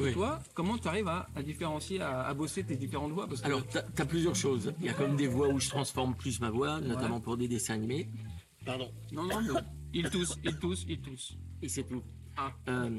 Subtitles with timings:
[0.00, 0.12] Oui.
[0.12, 3.26] Toi, comment tu arrives à, à différencier, à, à bosser tes différentes voix?
[3.26, 4.72] Parce que Alors, t'as as plusieurs choses.
[4.80, 7.48] Il y a comme des voix où je transforme plus ma voix, notamment pour des
[7.48, 8.08] dessins animés.
[8.64, 8.90] Pardon.
[9.12, 9.60] non, non, mais
[9.92, 11.36] il tousse, il tousse, il tousse.
[11.62, 12.02] Et c'est tout.
[12.36, 12.52] Ah.
[12.68, 12.98] Euh,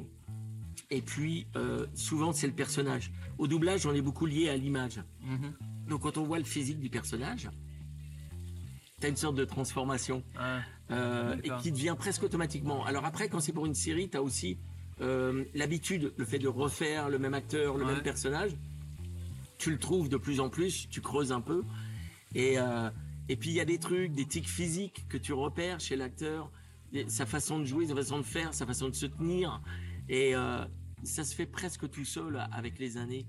[0.89, 3.11] et puis, euh, souvent, c'est le personnage.
[3.37, 5.01] Au doublage, on est beaucoup lié à l'image.
[5.21, 5.53] Mhm.
[5.87, 7.49] Donc, quand on voit le physique du personnage,
[8.99, 10.59] t'as une sorte de transformation Ah,
[10.91, 12.85] euh, et qui devient presque automatiquement.
[12.85, 14.57] Alors après, quand c'est pour une série, t'as aussi
[15.01, 17.93] euh, l'habitude, le fait de refaire le même acteur, le Ouais.
[17.93, 18.51] même personnage.
[19.57, 21.63] Tu le trouves de plus en plus, tu creuses un peu.
[22.35, 22.89] Et, euh,
[23.29, 26.51] et puis il y a des trucs, des tics physiques que tu repères chez l'acteur,
[27.07, 29.61] sa façon de jouer, sa façon de faire, sa façon de se tenir.
[30.09, 30.63] Et euh,
[31.03, 33.25] ça se fait presque tout seul avec les années.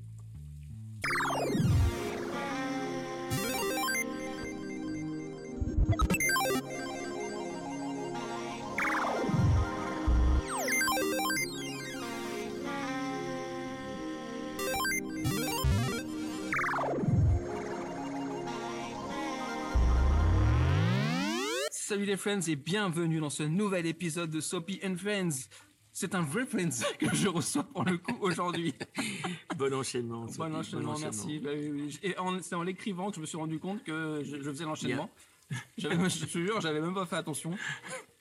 [22.02, 25.46] Salut les friends et bienvenue dans ce nouvel épisode de Soapy and Friends.
[25.92, 28.74] C'est un vrai friends que je reçois pour le coup aujourd'hui.
[29.56, 30.26] Bon enchaînement.
[30.26, 31.38] Sophie, Bon enchaînement, merci.
[31.38, 32.00] Bah oui, oui.
[32.02, 34.64] Et en- c'est en l'écrivant que je me suis rendu compte que je, je faisais
[34.64, 35.08] l'enchaînement.
[35.78, 37.52] J'avais, je te jure, j'avais même pas fait attention.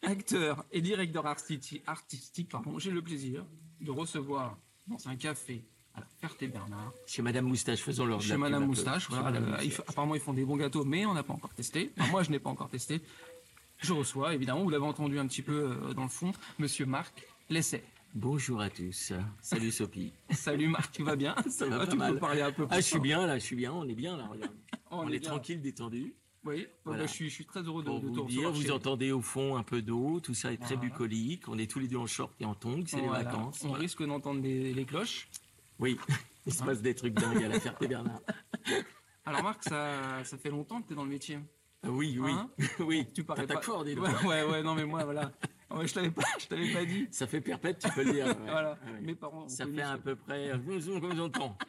[0.04, 3.44] Acteur et directeur artistique, artistique pardon, j'ai le plaisir
[3.80, 5.64] de recevoir dans un café
[5.96, 9.10] à la Ferté-Bernard, Chez Madame Moustache, faisons leur chez Madame Moustache.
[9.10, 9.66] Voilà, Madame Moustache.
[9.66, 11.92] il faut- apparemment, ils font des bons gâteaux, mais on n'a pas encore testé.
[12.00, 13.02] Enfin, moi, je n'ai pas encore testé.
[13.82, 17.24] Je reçois, évidemment, vous l'avez entendu un petit peu euh, dans le fond, Monsieur Marc
[17.50, 17.84] Lesset.
[18.14, 19.14] Bonjour à tous.
[19.42, 20.14] Salut Sophie.
[20.30, 21.36] Salut Marc, tu vas bien?
[21.50, 22.14] Ça va pas Tu mal.
[22.14, 23.02] peux parler un peu plus Ah, je suis fort.
[23.02, 24.54] bien là, je suis bien, on est bien là, regarde.
[24.94, 26.14] On on est tranquille, détendu.
[26.44, 27.04] Oui, Voilà.
[27.04, 29.22] bah, je, suis, je suis très heureux de, Pour de vous dire, vous entendez au
[29.22, 30.90] fond un peu d'eau, tout ça est très Voilà.
[30.90, 31.48] bucolique.
[31.48, 33.20] On est tous les deux en short et en tongs, c'est Voilà.
[33.20, 33.62] les vacances.
[33.64, 33.84] On Voilà.
[33.84, 35.30] risque d'entendre les cloches.
[35.80, 35.98] Oui,
[36.46, 38.20] il se passe des trucs dingues à la Ferté-Bernard.
[39.26, 41.40] Alors Marc, ça, ça fait longtemps que tu es dans le métier.
[41.88, 42.50] Oui, oui, Hein
[42.80, 43.08] oui.
[43.14, 43.62] Tu parais pas.
[43.62, 44.06] fort, dis donc.
[44.06, 45.32] ouais, ouais, ouais, non mais moi voilà.
[45.72, 47.08] Ouais, je t'avais pas, je t'avais pas dit.
[47.12, 48.26] Ça fait perpète, tu peux le dire.
[48.28, 48.36] ouais.
[48.44, 48.72] Voilà.
[48.86, 49.02] Ouais.
[49.02, 49.48] Mes parents.
[49.48, 51.58] Ça fait à peu près, euh, comme j'entends.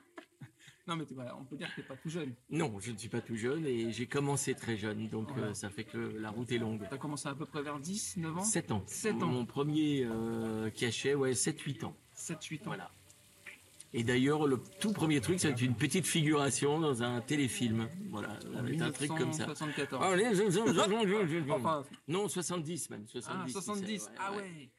[0.88, 2.34] Non mais voilà, on peut dire que t'es pas tout jeune.
[2.50, 5.70] Non, je ne suis pas tout jeune et j'ai commencé très jeune, donc euh, ça
[5.70, 6.84] fait que la route est longue.
[6.90, 8.42] T'as commencé à peu près vers 10, 9 ans?
[8.42, 8.82] 7 ans.
[8.88, 9.28] Sept ans.
[9.28, 11.94] Mon premier euh, cachet, ouais, 7-8 ans.
[12.14, 12.64] 7, 8 ans.
[12.66, 12.90] Voilà.
[13.94, 17.88] Et d'ailleurs, le tout premier truc, c'est une petite figuration dans un téléfilm.
[18.10, 19.46] Voilà, c'est un truc comme ça.
[19.46, 20.02] 1974.
[20.04, 23.04] Allez, je- je- je- je- je- Enfin- non, 70 même.
[23.06, 23.52] Ah, 70.
[23.52, 24.02] 70.
[24.04, 24.38] ouais, Ah ouais.
[24.38, 24.70] ouais.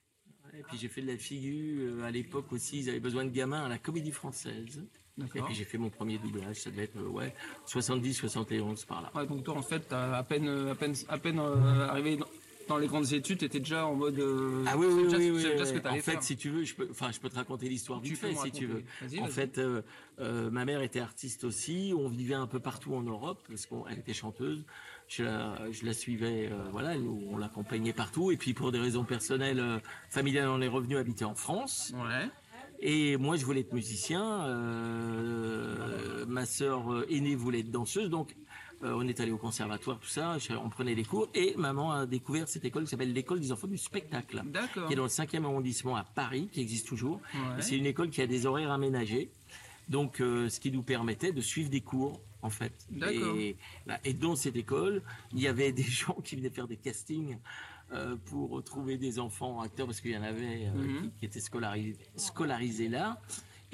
[0.60, 2.80] Et puis j'ai fait de la figure euh, à l'époque aussi.
[2.80, 4.84] Ils avaient besoin de gamins à la Comédie Française.
[5.20, 6.56] Et puis j'ai fait mon premier doublage.
[6.58, 7.36] Ça devait être euh, ouais
[7.66, 9.12] 70, 71 par là.
[9.16, 12.18] Ouais, donc toi en fait, t'as à peine, euh, à peine, à peine euh, arrivé
[12.18, 12.26] dans,
[12.68, 14.18] dans les grandes études, t'étais déjà en mode.
[14.20, 15.24] euh, Ah oui, oui, oui, déjà- oui.
[15.42, 15.68] sais déjà oui.
[15.68, 16.24] ce que en fait, faire.
[16.24, 18.66] si tu veux, je peux, enfin, je peux te raconter l'histoire vite fait, si tu
[18.68, 18.84] veux.
[19.22, 19.82] En fait, euh,
[20.20, 21.94] euh, ma mère était artiste aussi.
[21.98, 24.64] On vivait un peu partout en Europe parce qu'elle était chanteuse.
[25.08, 26.94] Je la, je la suivais, voilà,
[27.32, 28.32] on l'accompagnait partout.
[28.32, 31.94] Et puis pour des raisons personnelles, familiales, on est revenu habiter en France.
[31.96, 32.30] Ouais.
[32.80, 34.48] Et moi, je voulais être musicien.
[36.28, 38.36] ma sœur aînée voulait être danseuse, donc
[38.84, 40.38] on est allé au conservatoire, tout ça.
[40.64, 41.30] on prenait les cours.
[41.34, 44.42] Et maman a découvert cette école qui s'appelle l'école des enfants du spectacle,
[44.88, 47.20] qui est dans le 5e arrondissement à Paris, qui existe toujours.
[47.34, 47.62] Ouais.
[47.62, 49.32] C'est une école qui a des horaires aménagés,
[49.90, 52.20] donc euh, ce qui nous permettait de suivre des cours.
[52.42, 52.74] En fait,
[53.10, 53.56] et,
[53.86, 54.02] voilà.
[54.04, 55.02] et dans cette école,
[55.32, 57.38] il y avait des gens qui venaient faire des castings
[57.94, 61.02] euh, pour trouver des enfants acteurs parce qu'il y en avait euh, Mhm.
[61.04, 63.22] qui, qui étaient scolarisés, scolarisés là.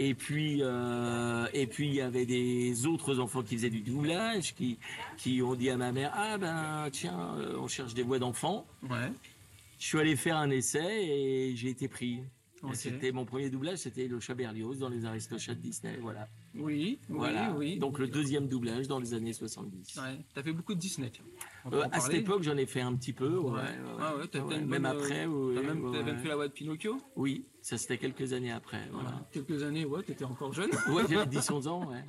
[0.01, 4.55] Et puis, euh, et puis il y avait des autres enfants qui faisaient du doublage,
[4.55, 4.79] qui,
[5.17, 8.65] qui ont dit à ma mère ah ben tiens, euh, on cherche des voix d'enfants.
[8.83, 9.11] Ouais.
[9.77, 12.21] Je suis allé faire un essai et j'ai été pris.
[12.63, 12.75] Ok.
[12.75, 16.29] C'était mon premier doublage, c'était le chat Berlioz dans les Aristochats de Disney, voilà.
[16.55, 16.99] Oui.
[17.09, 17.51] voilà.
[17.51, 17.73] Oui.
[17.73, 17.79] Oui.
[17.79, 19.97] Donc le deuxième doublage dans les années 70.
[19.97, 20.19] Ouais.
[20.33, 21.11] T'as fait beaucoup de Disney.
[21.71, 23.37] Euh, à cette époque, j'en ai fait un petit peu.
[23.37, 23.59] Ouais, Ouais.
[23.59, 23.67] ouais,
[23.99, 25.61] Ah ouais, Même euh, après, ouais, T'as
[26.03, 26.97] même, fait la voix de Pinocchio.
[27.15, 28.87] Oui, ça c'était quelques années après.
[28.91, 29.27] Voilà.
[29.31, 30.69] Quelques années, ouais, t'étais encore jeune.
[30.89, 32.03] Ouais, j'avais 10-11 ans, ouais.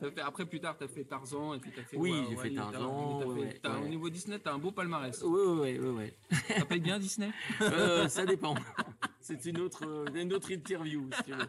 [0.00, 1.96] Fait- après, plus tard, t'as fait Tarzan et puis t'as fait.
[1.98, 5.22] Oui, j'ai fait Tarzan, Au niveau Disney, t'as un beau palmarès.
[5.22, 5.88] Oui, oui, oui,
[6.30, 6.38] oui.
[6.58, 8.54] Ça paye bien Disney Euh, ça dépend.
[9.20, 11.46] C'est une autre, euh, une autre interview, si tu veux.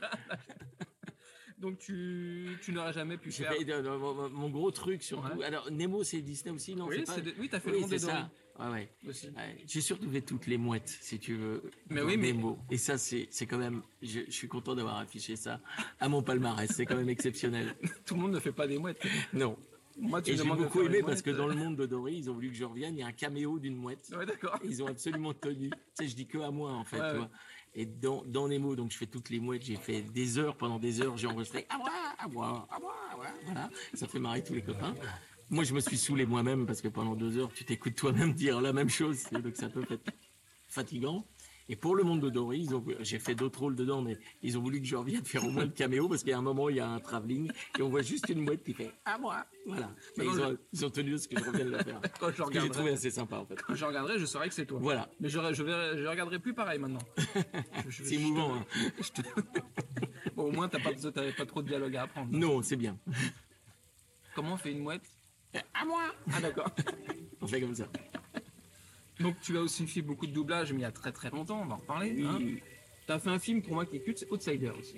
[1.62, 3.54] Donc tu, tu n'auras jamais pu faire.
[3.54, 5.38] fait euh, mon, mon gros truc surtout.
[5.38, 5.46] Ouais.
[5.46, 7.22] Alors Nemo, c'est Disney aussi, non Oui, pas...
[7.22, 8.32] de- oui, t'as fait oui, le monde des ça.
[8.60, 8.90] Ouais, ouais.
[9.06, 11.64] Ouais, J'ai surtout fait toutes les mouettes, si tu veux.
[11.90, 12.60] Mais oui, mais- Nemo.
[12.70, 13.82] Et ça, c'est, c'est quand même.
[14.02, 15.62] Je, je suis content d'avoir affiché ça
[16.00, 16.70] à mon palmarès.
[16.72, 17.76] C'est quand même exceptionnel.
[18.06, 19.02] Tout le monde ne fait pas des mouettes.
[19.34, 19.58] Non.
[19.98, 22.34] Moi, tu Et j'ai beaucoup aimé parce que dans le monde de Dory, ils ont
[22.34, 22.96] voulu que je revienne.
[22.96, 24.12] Il y a un caméo d'une mouette.
[24.18, 24.58] Ouais, d'accord.
[24.64, 25.70] Et ils ont absolument tenu.
[25.70, 26.98] tu sais, je dis que à moi, en fait.
[27.00, 27.18] Ouais, tu ouais.
[27.20, 27.30] vois.
[27.74, 29.64] Et dans, dans Nemo, donc je fais toutes les mouettes.
[29.64, 32.96] J'ai fait des heures, pendant des heures, j'ai enregistré à moi, à moi, à moi.
[33.46, 33.70] Voilà.
[33.94, 34.94] Ça fait marrer tous les copains.
[35.50, 38.62] Moi, je me suis saoulé moi-même parce que pendant deux heures, tu t'écoutes toi-même dire
[38.62, 39.24] la même chose.
[39.32, 40.12] Donc, ça peut être
[40.68, 41.26] fatigant.
[41.72, 42.68] Et pour le monde de Dory,
[43.00, 45.64] j'ai fait d'autres rôles dedans, mais ils ont voulu que je revienne faire au moins
[45.64, 48.28] le caméo parce a un moment, il y a un travelling et on voit juste
[48.28, 49.46] une mouette qui fait à moi.
[49.66, 49.90] Voilà.
[50.18, 52.02] Ils, ont, ils ont tenu à ce que je revienne le faire.
[52.20, 53.62] Quand je que j'ai regarderai, trouvé assez sympa, en fait.
[53.62, 54.80] quand je regarderai, je saurai que c'est toi.
[54.82, 55.10] Voilà.
[55.22, 57.00] Mais je, je, je regarderai plus pareil maintenant.
[57.90, 58.56] C'est émouvant.
[58.56, 58.66] hein.
[60.36, 60.92] Bon, au moins, t'as pas,
[61.38, 62.30] pas trop de dialogue à apprendre.
[62.32, 62.98] Non, c'est bien.
[64.36, 65.10] Comment on fait une mouette?
[65.74, 66.04] À moi.
[66.34, 66.70] Ah, d'accord.
[67.42, 67.88] On fait comme ça.
[69.22, 71.62] Donc, tu as aussi fait beaucoup de doublage, mais il y a très très longtemps,
[71.62, 72.24] on va en reparler.
[72.24, 72.40] Hein.
[73.08, 74.96] T'as fait un film pour moi qui est culte, c'est Outsider aussi.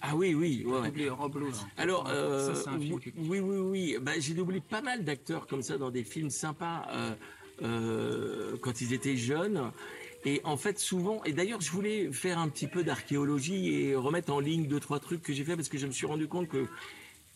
[0.00, 0.64] Ah oui, oui.
[0.66, 0.88] ouais.
[0.88, 1.52] Doublé Rob Lowe.
[1.76, 3.96] Alors, euh, ça, un film oui, oui, oui, oui.
[4.00, 7.14] Bah, j'ai doublé pas mal d'acteurs comme ça dans des films sympas euh,
[7.62, 9.70] euh, quand ils étaient jeunes.
[10.24, 14.32] Et en fait, souvent, et d'ailleurs, je voulais faire un petit peu d'archéologie et remettre
[14.32, 16.48] en ligne deux, trois trucs que j'ai fait parce que je me suis rendu compte
[16.48, 16.66] que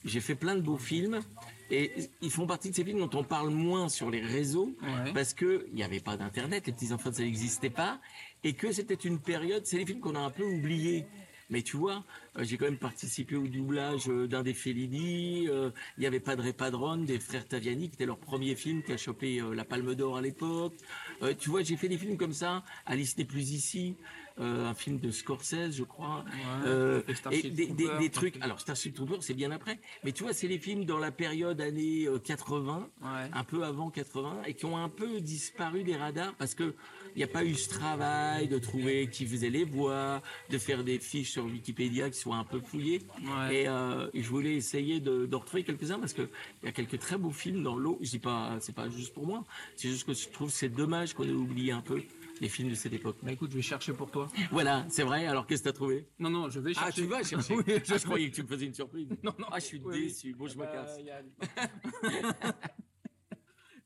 [0.04, 1.20] j'ai fait plein de beaux films
[1.70, 1.92] et
[2.22, 5.12] ils font partie de ces films dont on parle moins sur les réseaux Ouais.
[5.14, 8.00] parce que il n'y avait pas d'internet, les petits enfants ça n'existait pas
[8.44, 11.06] et que c'était une période, c'est les films qu'on a un peu oubliés.
[11.48, 12.04] Mais tu vois,
[12.36, 15.46] euh, j'ai quand même participé au doublage euh, d'un des Fellini.
[15.48, 18.92] euh, Il y avait Padre Padron des frères Taviani, qui était leur premier film qui
[18.92, 20.74] a chopé euh, la Palme d'Or à l'époque.
[21.22, 22.64] Euh, tu vois, j'ai fait des films comme ça.
[22.84, 26.24] Alice n'est plus ici, euh, un film de Scorsese, je crois.
[26.66, 28.36] Euh, et des, des- Troopers, des trucs.
[28.42, 29.78] Alors Starship Troopers, c'est bien après.
[30.04, 33.08] Mais tu vois, c'est les films dans la période années euh, 80 Ouais.
[33.32, 36.74] un peu avant 80 et qui ont un peu disparu des radars parce que
[37.14, 40.84] il n'y a pas eu ce travail de trouver qui faisait les voix, de faire
[40.84, 43.00] des fiches sur Wikipédia qui soient un peu fouillées.
[43.22, 43.62] Ouais.
[43.62, 46.28] Et euh, je voulais essayer de, d'en retrouver quelques-uns parce que
[46.62, 47.98] il y a quelques très beaux films dans l'eau.
[48.02, 49.44] Je dis pas, c'est pas juste pour moi.
[49.76, 52.02] C'est juste que je trouve que c'est dommage qu'on ait oublié un peu
[52.40, 53.16] les films de cette époque.
[53.22, 54.28] Bah écoute, je vais chercher pour toi.
[54.50, 55.26] Voilà, c'est vrai.
[55.26, 56.06] Alors qu'est-ce que t'as trouvé?
[56.18, 56.88] Non, non, je vais chercher.
[56.88, 57.54] Ah, tu vas chercher.
[57.56, 59.08] Oui, je Ah, je croyais que tu me faisais une surprise.
[59.22, 59.46] Non, non.
[59.50, 60.02] Ah, je suis Oui, oui.
[60.08, 60.34] déçu.
[60.34, 60.98] Bon, je me Bah, casse.
[61.02, 61.22] y a-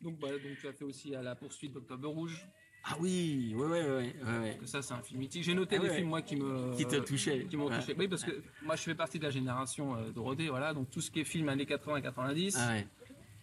[0.01, 2.47] donc, bah, donc, tu as fait aussi à la poursuite d'Octobre Rouge.
[2.85, 4.57] Ah oui, ouais, ouais, ouais, ouais.
[4.59, 5.45] Que ça, c'est un film mythique.
[5.45, 5.97] J'ai noté Ah des ouais.
[5.97, 6.75] films, moi, qui me.
[6.75, 7.45] Qui te touchaient.
[7.45, 7.79] Qui m'ont Ouais.
[7.79, 7.95] touché.
[7.99, 10.73] Oui, parce que moi, je fais partie de la génération euh, Dorothée, voilà.
[10.73, 12.87] Donc, tout ce qui est film années 80-90, Ah ouais.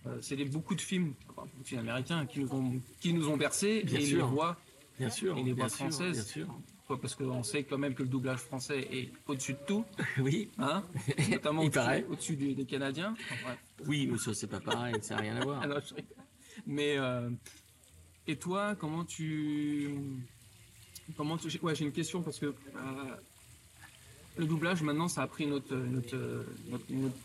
[0.08, 3.30] euh, c'est beaucoup de films, enfin, beaucoup de films américains qui nous ont, qui nous
[3.30, 3.84] ont bercés.
[3.86, 4.18] Bien et sûr.
[4.18, 4.58] les voix,
[5.00, 5.38] Bien sûr.
[5.38, 6.14] Et les voix françaises.
[6.14, 6.60] Bien sûr.
[6.88, 9.86] quoi, parce qu'on sait quand même que le doublage français est au-dessus de tout,
[10.20, 10.50] Oui.
[10.58, 10.84] hein?
[11.30, 11.62] Notamment
[12.10, 13.14] au-dessus, des, des Canadiens.
[13.32, 13.56] Enfin.
[13.86, 15.64] Oui, mais ça, c'est pas pareil, ça n'a rien à voir.
[15.82, 15.96] Je.
[16.66, 17.30] Mais euh,
[18.26, 19.94] et toi, comment tu
[21.16, 22.54] comment tu ouais j'ai une question parce que euh,
[24.38, 27.16] le doublage maintenant ça a pris une autre une autre,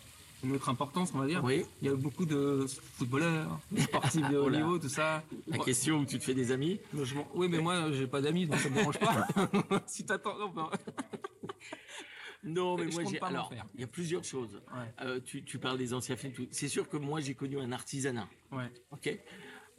[0.44, 1.42] une autre- importance on va dire.
[1.44, 2.66] Oui, Il y a beaucoup de
[2.96, 5.22] footballeurs, de sportifs de haut niveau, tout ça.
[5.46, 6.80] la question où tu te fais des amis.
[6.94, 9.26] je oui, mais moi j'ai pas d'amis donc ça me dérange pas.
[9.86, 10.70] si t'attends, non,
[12.44, 13.20] Non, mais Je moi, j'ai.
[13.20, 14.60] Alors, il y a plusieurs choses.
[14.74, 14.92] Ouais.
[15.06, 16.32] Euh, tu, tu parles des anciens films.
[16.50, 18.28] C'est sûr que moi, j'ai connu un artisanat.
[18.50, 18.68] ouais.
[18.90, 19.16] Ok.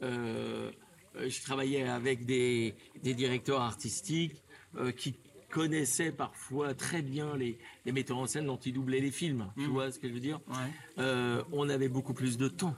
[0.02, 0.70] Euh,
[1.16, 4.42] euh, je travaillais avec des, des directeurs artistiques
[4.76, 5.14] euh, qui
[5.54, 7.56] connaissaient parfois très bien les,
[7.86, 9.46] les metteurs en scène dont ils doublaient les films.
[9.56, 10.54] Tu vois ce que je veux dire Ouais.
[10.98, 12.74] Euh, On avait beaucoup plus de temps.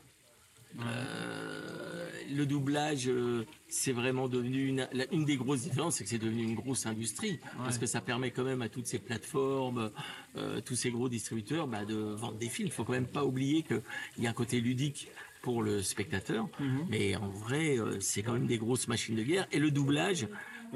[0.81, 6.11] Euh, le doublage, euh, c'est vraiment devenu une, la- une des grosses différences, c'est que
[6.11, 9.91] c'est devenu une grosse industrie parce que ça permet quand même à toutes ces plateformes,
[10.37, 12.69] euh, tous ces gros distributeurs, bah, de vendre des films.
[12.69, 13.81] Il faut quand même pas oublier qu'il
[14.19, 15.09] y a un côté ludique
[15.43, 16.49] pour le spectateur,
[16.91, 19.47] mais en vrai, c'est quand même des grosses machines de guerre.
[19.53, 20.27] Et le doublage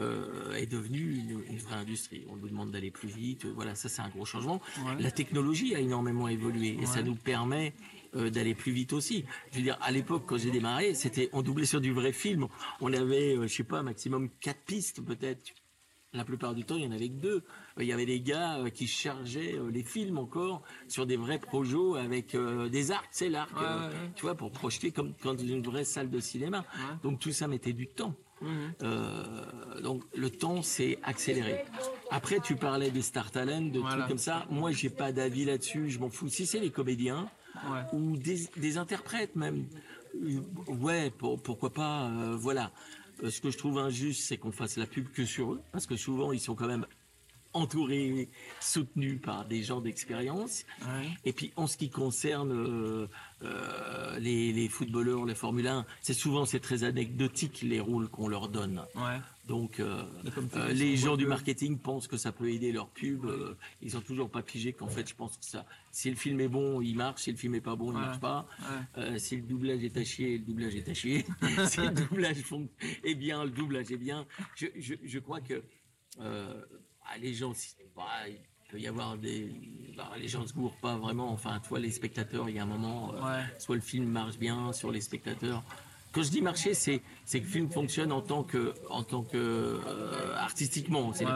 [0.00, 2.24] euh, est devenu une, une vraie industrie.
[2.28, 3.46] On nous demande d'aller plus vite.
[3.46, 4.60] Voilà, ça c'est un gros changement.
[4.84, 5.02] Ouais.
[5.02, 7.74] La technologie a énormément évolué et ça nous permet
[8.16, 9.24] euh, d'aller plus vite aussi.
[9.52, 12.48] Je veux dire, à l'époque, quand j'ai démarré, c'était on doublait sur du vrai film.
[12.80, 15.52] On avait, euh, je sais pas, maximum quatre pistes peut-être.
[16.12, 17.44] La plupart du temps, il y en avait que deux.
[17.78, 21.16] Euh, Il y avait des gars euh, qui chargeaient euh, les films encore sur des
[21.16, 25.14] vrais projets avec euh, des arcs, c'est l'arc, Ouais, euh, tu vois, pour projeter comme,
[25.22, 26.64] comme dans une vraie salle de cinéma.
[27.04, 28.16] Donc tout ça mettait du temps.
[28.82, 31.64] Euh, donc le temps s'est accéléré.
[32.10, 33.96] Après, tu parlais des star talent, de Voilà.
[33.96, 34.46] trucs comme ça.
[34.50, 35.90] Moi, j'ai pas d'avis là-dessus.
[35.90, 36.28] Je m'en fous.
[36.28, 37.28] Si c'est les comédiens
[37.70, 37.82] Ouais.
[37.92, 39.66] ou des, des interprètes même,
[40.68, 42.06] ouais, pour- pourquoi pas.
[42.08, 42.70] euh, voilà.
[43.22, 45.86] Euh, ce que je trouve injuste, c'est qu'on fasse la pub que sur eux, parce
[45.86, 46.86] que souvent ils sont quand même
[47.52, 48.28] entouré,
[48.60, 50.64] soutenu par des gens d'expérience.
[50.82, 51.08] Ouais.
[51.24, 53.06] Et puis en ce qui concerne euh,
[53.42, 58.28] euh, les, les footballeurs, les Formule 1, c'est souvent c'est très anecdotique les rôles qu'on
[58.28, 58.84] leur donne.
[58.94, 59.18] Ouais.
[59.48, 60.04] Donc euh,
[60.72, 63.24] les gens du marketing pensent que ça peut aider leur pub.
[63.24, 66.38] euh, ils ont toujours pas pigé qu'en fait je pense que ça, si le film
[66.40, 67.22] est bon, il marche.
[67.22, 68.00] Si le film est pas bon, il Ouais.
[68.00, 68.46] marche pas.
[68.96, 69.18] Ouais.
[69.18, 71.24] Si le doublage est à chier, le doublage est à chier.
[71.66, 72.36] si le doublage
[73.02, 74.24] est bien, le doublage est bien.
[74.54, 75.64] Je, je, je crois que
[76.20, 76.62] euh,
[77.06, 77.52] ah, les gens,
[77.96, 78.36] bah, il
[78.70, 79.52] peut y avoir des,
[79.96, 81.30] bah, les gens se gourrent pas vraiment.
[81.32, 83.44] Enfin, toi, les spectateurs, il y a un moment, euh, Ouais.
[83.58, 85.62] soit le film marche bien sur les spectateurs.
[86.12, 89.22] Quand je dis marcher, c'est c'est que le film fonctionne en tant que en tant
[89.22, 91.32] que euh, artistiquement, c'est Ouais.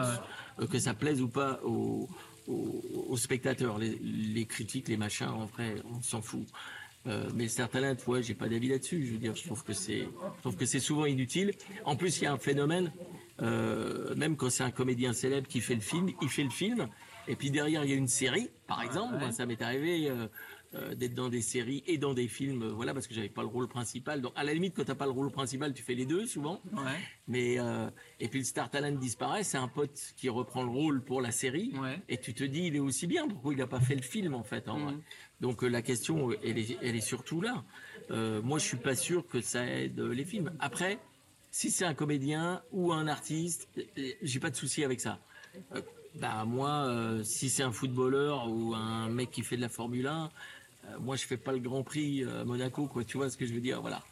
[0.59, 2.09] euh, que ça plaise ou pas aux,
[2.47, 3.77] aux, aux spectateurs.
[3.77, 6.45] Les, les critiques, les machins, en vrai, on s'en fout.
[7.07, 9.05] Euh, mais Star Talent, ouais, j'ai pas d'avis là-dessus.
[9.05, 10.01] Je veux dire, je trouve que c'est,
[10.37, 11.51] je trouve que c'est souvent inutile.
[11.85, 12.91] En plus, il y a un phénomène,
[13.41, 16.87] euh, même quand c'est un comédien célèbre qui fait le film, il fait le film,
[17.27, 19.15] et puis derrière il y a une série, par exemple.
[19.15, 19.31] ouais.
[19.31, 20.27] Ça m'est arrivé euh,
[20.75, 23.47] euh, d'être dans des séries et dans des films, voilà, parce que j'avais pas le
[23.47, 24.21] rôle principal.
[24.21, 26.61] Donc, à la limite, quand t'as pas le rôle principal, tu fais les deux souvent.
[26.71, 26.99] Ouais.
[27.27, 27.89] Mais euh,
[28.19, 31.31] et puis le Star Talent disparaît, c'est un pote qui reprend le rôle pour la
[31.31, 31.73] série.
[31.77, 32.01] Ouais.
[32.09, 33.27] Et tu te dis, il est aussi bien.
[33.27, 34.93] Pourquoi il n'a pas fait le film en fait en vrai?
[35.41, 37.63] Donc la question, elle est, elle est surtout là.
[38.09, 40.51] Moi, je suis pas sûr que ça aide les films.
[40.59, 40.99] Après,
[41.55, 45.19] si c'est un comédien ou un artiste, euh, euh, j'ai pas de souci avec ça.
[45.73, 45.81] Euh,
[46.15, 46.91] bah moi,
[47.23, 50.29] si c'est un footballeur ou un mec qui fait de la Formule 1,
[50.89, 53.05] euh, moi je fais pas le Grand Prix Monaco, quoi.
[53.05, 53.79] Tu vois ce que je veux dire?
[53.79, 54.03] Voilà.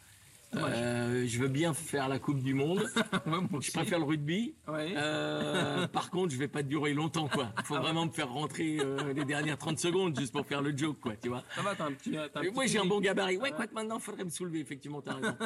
[0.56, 2.84] Euh, je veux bien faire la Coupe du Monde.
[3.26, 4.54] Ouais, Je préfère le rugby.
[4.68, 4.94] Ouais.
[4.96, 7.52] Euh, par contre, je vais pas durer longtemps, quoi.
[7.58, 10.76] Il faut vraiment me faire rentrer euh, les dernières 30 secondes juste pour faire le
[10.76, 11.42] joke, quoi, tu vois.
[11.54, 12.16] Ça va, t'as un petit.
[12.16, 13.38] un moi, j'ai un bon gabarit.
[13.38, 15.36] Ouais, quoi que maintenant, faudrait me soulever, effectivement, t'as raison.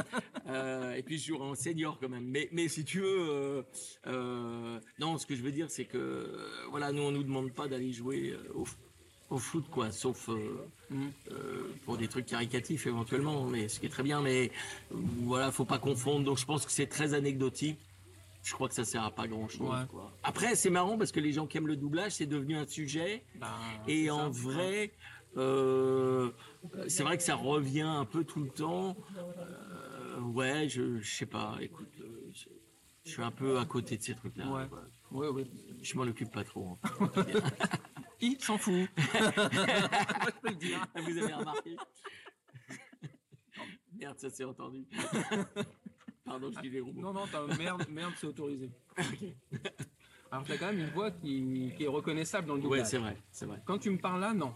[0.97, 2.25] Et puis, je jouerai en senior quand même.
[2.27, 3.65] Mais, mais si tu veux,
[4.99, 6.27] non, ce que je veux dire, c'est que,
[6.71, 8.37] voilà, nous, on nous demande pas d'aller jouer
[9.31, 10.57] au, foot, quoi, sauf euh,
[11.31, 14.21] euh, pour des trucs caricatifs éventuellement, mais ce qui est très bien.
[14.23, 14.51] Mais
[14.91, 16.25] voilà, faut pas confondre.
[16.25, 17.79] Donc, je pense que c'est très anecdotique.
[18.45, 19.69] Je crois que ça sert à pas grand chose.
[19.69, 20.01] Ouais.
[20.23, 23.23] Après, c'est marrant parce que les gens qui aiment le doublage, c'est devenu un sujet.
[23.35, 23.55] Bah,
[23.87, 24.41] Et en ça.
[24.41, 24.93] vrai,
[25.37, 26.31] euh,
[26.87, 28.97] c'est vrai que ça revient un peu tout le temps.
[30.23, 31.57] Ouais, je, je sais pas.
[31.61, 31.93] Écoute,
[32.33, 32.45] je,
[33.05, 34.47] je suis un peu à côté de ces trucs-là.
[34.49, 34.67] Ouais.
[35.11, 35.45] Ouais, ouais.
[35.83, 36.79] Je m'en occupe pas trop.
[36.83, 37.11] hein.
[38.21, 38.75] Il s'en fout.
[38.75, 38.89] Moi,
[39.37, 40.85] je peux le dire.
[40.97, 41.77] Vous avez remarqué
[43.99, 44.85] Merde, ça s'est entendu.
[46.25, 47.01] Pardon, je dis les robots.
[47.01, 48.71] Non, non, t'as merde, merde, c'est autorisé.
[50.31, 52.87] Alors, t'as quand même une voix qui, qui est reconnaissable dans le doublage.
[52.87, 53.61] c'est vrai, c'est vrai.
[53.65, 54.55] Quand tu me parles là, non.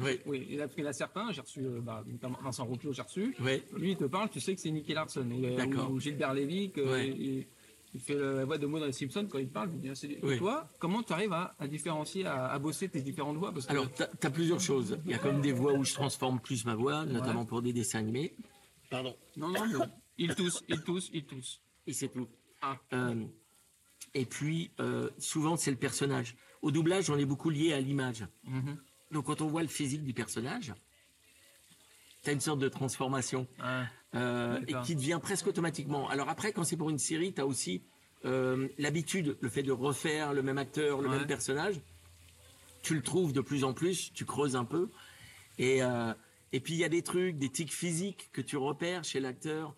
[0.00, 2.64] Oui, Oui, et là, parce qu'il y a certains, j'ai reçu, euh, bah, notamment Vincent
[2.64, 3.34] Rouclot, j'ai reçu.
[3.40, 3.62] oui.
[3.76, 5.28] Lui, il te parle, tu sais que c'est Nicky Larson.
[5.30, 5.90] Ou, euh, D'accord.
[5.90, 7.48] ou Gilbert Lévy, que Ouais.
[7.94, 9.70] Il fait la voix de mots dans les Simpsons quand il parle.
[9.72, 10.38] je dis, c'est- Oui.
[10.38, 13.52] Toi, comment tu arrives à, à différencier, à, à bosser tes différentes voix?
[13.52, 14.98] Parce que, Alors, t'as as plusieurs choses.
[15.04, 17.72] Il y a comme des voix où je transforme plus ma voix, notamment pour des
[17.72, 18.34] dessins animés.
[18.90, 19.14] Pardon.
[19.36, 19.86] Non, non, non.
[20.18, 21.60] Il tousse, il tousse, il tousse.
[21.86, 22.28] Et c'est tout.
[22.60, 22.76] Ah.
[22.92, 23.24] Euh,
[24.14, 26.36] et puis, euh, souvent, c'est le personnage.
[26.62, 28.26] Au doublage, on est beaucoup lié à l'image.
[28.44, 28.76] Mhm.
[29.12, 30.74] Donc, quand on voit le physique du personnage,
[32.22, 33.46] tu as une sorte de transformation
[34.14, 36.08] euh, et qui devient presque automatiquement.
[36.08, 37.82] Alors après, quand c'est pour une série, tu as aussi
[38.24, 41.18] euh, l'habitude, le fait de refaire le même acteur, le Ouais.
[41.18, 41.80] même personnage.
[42.82, 44.88] Tu le trouves de plus en plus, tu creuses un peu.
[45.58, 46.12] Et, euh,
[46.52, 49.74] et puis, il y a des trucs, des tics physiques que tu repères chez l'acteur,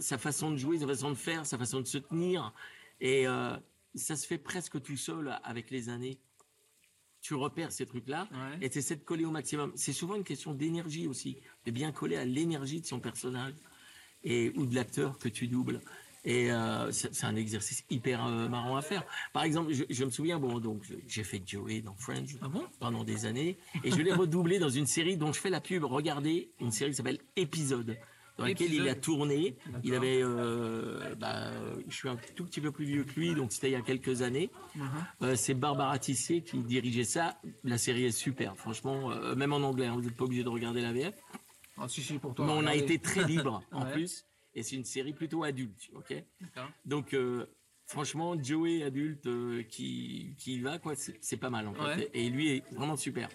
[0.00, 2.52] sa façon de jouer, sa façon de faire, sa façon de se tenir.
[3.00, 3.26] Et
[3.94, 6.18] ça se fait presque tout seul avec les années.
[7.26, 8.58] Tu repères ces trucs-là Ouais.
[8.66, 9.72] et tu essaies de coller au maximum.
[9.74, 13.54] C'est souvent une question d'énergie aussi, de bien coller à l'énergie de son personnage
[14.22, 15.80] et ou de l'acteur que tu doubles.
[16.24, 19.04] Et euh, c'est un exercice hyper euh, marrant à faire.
[19.32, 22.64] Par exemple, je, je me souviens, bon, donc j'ai fait Joey dans Friends Ah bon?
[22.78, 25.82] pendant des années, et je l'ai redoublé dans une série dont je fais la pub.
[25.84, 27.96] Regardez, une série qui s'appelle Épisode,
[28.38, 29.56] dans laquelle il a tourné.
[29.82, 31.52] Il avait, euh, bah,
[31.88, 33.80] je suis un tout petit peu plus vieux que lui, donc c'était il y a
[33.82, 34.50] quelques années.
[34.74, 34.88] Mhm.
[35.22, 37.38] Euh, c'est Barbara Tissier qui dirigeait ça.
[37.64, 39.86] La série est super, franchement, euh, même en anglais.
[39.86, 41.14] hein, vous n'êtes pas obligé de regarder la VF.
[41.78, 42.46] Ah, si, si, pour toi.
[42.46, 43.92] Mais on a été très libre en Ouais.
[43.92, 44.24] plus,
[44.54, 46.14] et c'est une série plutôt adulte, ok.
[46.84, 47.46] Donc euh,
[47.84, 51.82] franchement, Joey adulte euh, qui qui y va quoi, c'est pas mal en fait.
[51.82, 52.10] Ouais.
[52.14, 53.28] Et lui est vraiment super.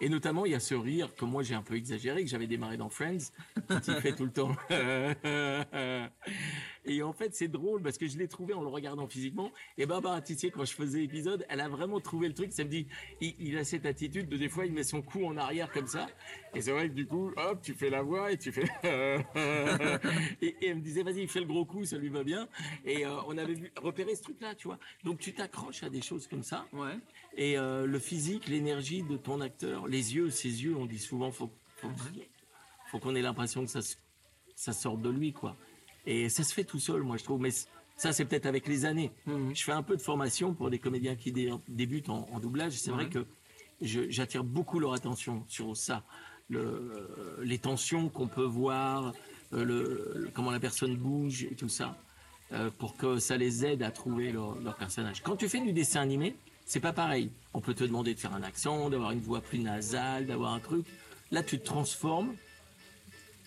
[0.00, 2.46] Et notamment, il y a ce rire que moi j'ai un peu exagéré, que j'avais
[2.46, 3.32] démarré dans Friends,
[3.70, 4.54] il fait tout le temps.
[6.88, 9.52] Et en fait, c'est drôle parce que je l'ai trouvé en le regardant physiquement.
[9.76, 12.50] Et Barbara Tissier, quand je faisais l'épisode, elle a vraiment trouvé le truc.
[12.52, 12.86] Ça me dit,
[13.20, 16.06] il, a cette attitude de des fois, il met son cou en arrière comme ça.
[16.54, 18.64] Et c'est vrai que du coup, hop, tu fais la voix et tu fais.
[20.40, 22.48] et, elle me disait, vas-y, fais le gros coup, ça lui va bien.
[22.86, 24.78] Et euh, on avait repéré ce truc-là, tu vois.
[25.04, 26.66] Donc tu t'accroches à des choses comme ça.
[26.72, 26.96] Ouais.
[27.40, 31.30] Et euh, le physique, l'énergie de ton acteur, les yeux, ses yeux, on dit souvent,
[31.30, 31.88] faut, faut,
[32.90, 33.78] faut qu'on ait l'impression que ça,
[34.56, 35.56] ça sorte de lui, quoi.
[36.04, 37.40] Et ça se fait tout seul, moi, je trouve.
[37.40, 37.50] Mais
[37.96, 39.12] ça, c'est peut-être avec les années.
[39.26, 39.54] Mhm.
[39.54, 42.72] Je fais un peu de formation pour des comédiens qui dé- débutent en, en doublage.
[42.72, 43.24] C'est vrai que
[43.80, 46.02] j'attire beaucoup leur attention sur ça.
[46.50, 49.12] Le, les tensions qu'on peut voir,
[49.52, 51.96] euh, le, le- comment la personne bouge et tout ça,
[52.52, 55.22] euh, pour que ça les aide à trouver leur, leur personnage.
[55.22, 56.34] Quand tu fais du dessin animé,
[56.68, 57.30] c'est pas pareil.
[57.54, 60.60] On peut te demander de faire un accent, d'avoir une voix plus nasale, d'avoir un
[60.60, 60.84] truc.
[61.30, 62.34] Là, tu te transformes.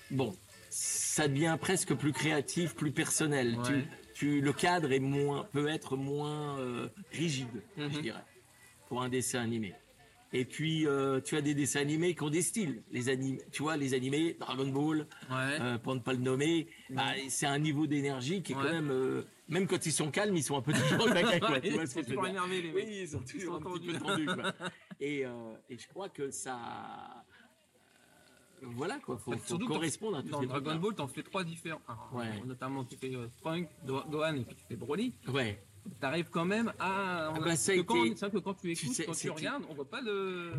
[0.09, 0.35] Bon,
[0.71, 3.57] ça devient presque plus créatif, plus personnel.
[3.57, 3.63] Ouais.
[3.65, 3.85] Tu,
[4.15, 7.47] tu, le cadre est moins, peut être moins euh, rigide,
[7.77, 8.01] je Mhm.
[8.01, 8.23] dirais,
[8.89, 9.73] pour un dessin animé.
[10.33, 12.83] Et puis, euh, tu as des dessins animés qui ont des styles.
[12.91, 15.57] Les animés, tu vois, les animés, Dragon Ball, Ouais.
[15.59, 18.91] euh, pour ne pas le nommer, bah, c'est un niveau d'énergie qui est quand même,
[18.91, 21.87] euh, même quand ils sont calmes, ils sont un peu toujours quoi, tu vois Ils
[21.87, 22.25] sont dire.
[22.25, 22.87] énervés, les Oui, mecs.
[22.89, 24.25] ils sont toujours sont un petit peu tendus.
[24.25, 24.53] quoi.
[25.01, 25.19] Et,
[25.69, 26.57] et je crois que ça,
[28.61, 30.75] voilà quoi, faut, faut Surtout correspondre à tous Dans Dragon.
[30.75, 31.81] Ball, t'en fais trois différents.
[32.13, 32.39] Ouais.
[32.45, 33.11] Notamment, tu fais
[33.41, 35.13] Trunk, Do- Gohan et puis tu fais Broly.
[35.27, 35.61] Ouais.
[35.99, 37.31] T'arrives quand même à.
[37.35, 39.89] Ah bah, ça que quand- été- que quand tu écoutes, quand tu regardes, on voit
[39.89, 40.53] pas le.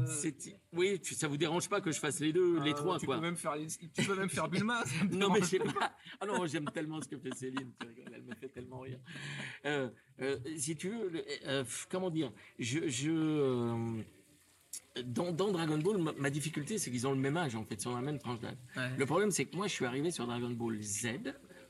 [0.73, 3.07] Oui, tu- ça vous dérange pas que je fasse les deux, les Euh, trois tu
[3.07, 3.17] quoi.
[3.17, 4.83] Peux même faire les- Tu peux même faire Bulma.
[5.13, 5.93] Non mais sais pas.
[6.21, 7.73] Ah non, j'aime tellement ce que fait Céline.
[7.81, 8.99] tu rigoles, Elle me fait tellement rire.
[9.67, 9.89] Euh,
[10.21, 11.11] euh, si tu veux,
[11.47, 13.93] euh, comment dire, je, je
[15.05, 17.75] dans, dans Dragon Ball, ma, ma difficulté, c'est qu'ils ont le même âge en fait,
[17.77, 18.57] ils sont la même tranche d'âge.
[18.77, 18.91] Ouais.
[18.99, 21.07] Le problème, c'est que moi, je suis arrivé sur Dragon Ball Z,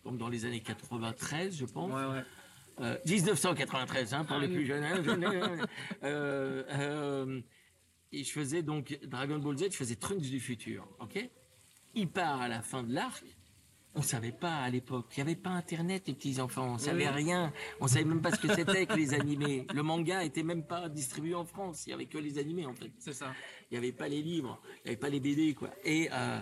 [0.02, 1.92] comme dans les années 93, je pense.
[1.92, 2.24] Ouais, ouais.
[2.82, 4.84] Euh, 1993, hein, pour les Ah, plus jeunes.
[4.84, 5.66] hein, hein.
[6.02, 7.40] Euh, euh,
[8.12, 11.28] et je faisais donc Dragon Ball Z, je faisais Trunks du futur, ok?
[11.94, 13.24] Il part à la fin de l'arc.
[13.94, 15.12] On savait pas à l'époque.
[15.16, 16.74] Il n'y avait pas Internet, les petits enfants.
[16.74, 17.12] On savait Oui.
[17.14, 17.52] rien.
[17.78, 19.66] On savait même pas ce que c'était que les animés.
[19.74, 21.86] Le manga était même pas distribué en France.
[21.86, 22.90] Il y avait que les animés, en fait.
[22.98, 23.34] C'est ça.
[23.70, 25.68] Il n'y avait pas les livres, il n'y avait pas les BD, quoi.
[25.84, 26.40] Et euh,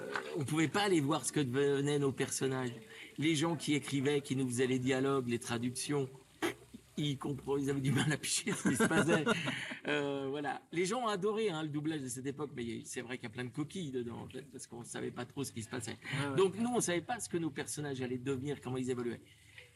[0.00, 2.72] euh, on pouvait pas aller voir ce que devenaient nos personnages.
[3.18, 6.08] Les gens qui écrivaient, qui nous faisaient les dialogues, les traductions,
[6.96, 9.24] ils comprenaient, ils avaient du mal à picher ce qui se passait.
[9.86, 10.60] Euh, voilà.
[10.70, 13.32] Les gens ont adoré hein, le doublage de cette époque, mais c'est vrai qu'il y
[13.32, 15.62] a plein de coquilles dedans, en fait, parce qu'on ne savait pas trop ce qui
[15.62, 15.92] se passait.
[15.92, 16.36] ouais.
[16.36, 19.22] Donc nous, on ne savait pas ce que nos personnages allaient devenir, comment ils évoluaient.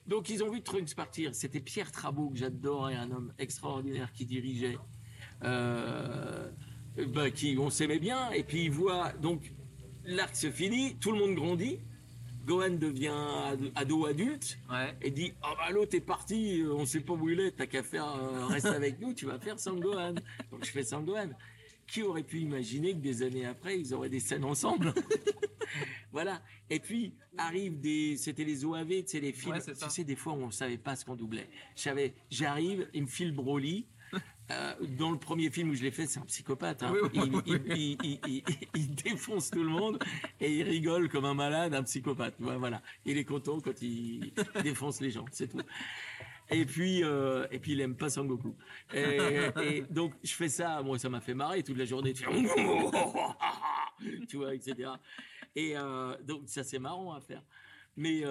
[0.06, 1.34] Donc ils ont vu Trunks partir.
[1.34, 4.76] C'était Pierre Trabot, que j'adorais, un homme extraordinaire qui dirigeait.
[5.44, 6.50] Euh,
[7.08, 8.30] bah, qui, on s'aimait bien.
[8.32, 9.52] Et puis il voit, donc
[10.04, 11.78] l'arc se finit, tout le monde grandit.
[12.44, 13.14] Gohan devient
[13.46, 14.94] ad- ado adulte Ouais.
[15.00, 17.66] et dit Ah bah l'autre est parti, euh, on sait pas où il est, t'as
[17.66, 20.14] qu'à faire, euh, reste avec nous, tu vas faire Sangohan.
[20.50, 21.30] Donc je fais Sangohan.
[21.86, 24.94] Qui aurait pu imaginer que des années après, ils auraient des scènes ensemble
[26.12, 26.42] Voilà.
[26.70, 29.54] Et puis arrivent des, c'était les OAV, tu sais les films.
[29.54, 31.48] Ouais, tu sais des fois où on savait pas ce qu'on doublait.
[31.76, 33.86] Je savais, j'arrive, il me file Broly.
[34.50, 36.82] Euh, dans le premier film où je l'ai fait, c'est un psychopathe.
[36.82, 36.92] hein.
[36.92, 39.98] Oui, oui, il, oui, il- il- il- il- il défonce tout le monde
[40.40, 42.34] et il rigole comme un malade, un psychopathe.
[42.38, 42.82] Voilà.
[43.06, 45.60] Il est content quand il défonce les gens, c'est tout.
[46.50, 48.54] Et puis, euh, et puis il aime pas Sangoku.
[48.92, 49.18] Et,
[49.62, 52.12] et donc je fais ça, moi ça m'a fait marrer toute la journée.
[54.28, 54.90] tu vois, etc.
[55.54, 57.42] Et euh, donc ça c'est marrant à faire.
[57.96, 58.22] Mais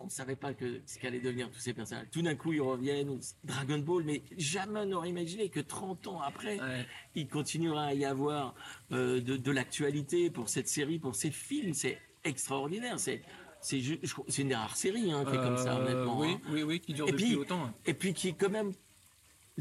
[0.00, 2.06] on ne savait pas que ce qu'allait devenir tous ces personnages.
[2.10, 6.20] Tout d'un coup ils reviennent, Dragon Ball, mais jamais on n'aurait imaginé que 30 ans
[6.20, 6.86] après, Ouais.
[7.14, 8.54] il continuera à y avoir
[8.92, 11.74] euh, de, de l'actualité pour cette série, pour ces films.
[11.74, 12.98] C'est extraordinaire.
[12.98, 13.22] C'est
[13.62, 16.18] c'est une des rares séries hein, qui est comme ça, Euh, honnêtement.
[16.20, 16.40] Oui, hein.
[16.50, 17.64] oui, oui, qui dure Et depuis puis- autant.
[17.66, 17.74] hein.
[17.84, 18.72] Et puis qui quand même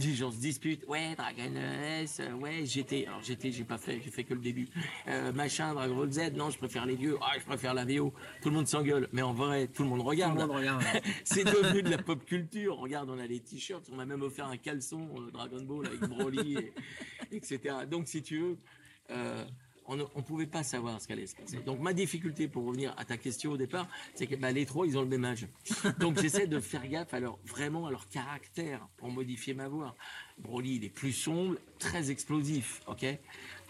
[0.07, 0.85] les gens se disputent.
[0.87, 3.05] Ouais, Dragon S, euh, ouais, j'étais.
[3.07, 4.67] Alors j'étais, j'ai pas fait, j'ai fait que le début.
[5.07, 7.17] Euh, machin, Dragon Ball Z, non, je préfère les vieux.
[7.21, 8.13] Ah, je préfère la VO.
[8.41, 9.07] Tout le monde s'engueule.
[9.11, 10.37] Mais en vrai, tout le monde Tout regarde.
[10.39, 10.83] le monde regarde.
[11.23, 12.77] C'est devenu de la pop culture.
[12.77, 15.99] Regarde, on a les t-shirts, on m'a même offert un caleçon euh, Dragon Ball avec
[16.01, 16.73] Broly, et-
[17.35, 17.75] etc.
[17.89, 18.57] Donc, si tu veux,
[19.11, 19.43] euh,
[19.89, 21.57] on ne pouvait pas savoir ce qu'allait se passer.
[21.65, 24.85] Donc, ma difficulté pour revenir à ta question au départ, c'est que bah, les trois,
[24.85, 25.47] ils ont le même âge.
[25.99, 29.95] Donc, j'essaie de faire gaffe à leur, vraiment à leur caractère pour modifier ma voix.
[30.37, 33.05] Broly, il est plus sombre, très explosif, ok?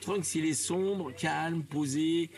[0.01, 2.29] Trunks, il est sombre, calme, posé,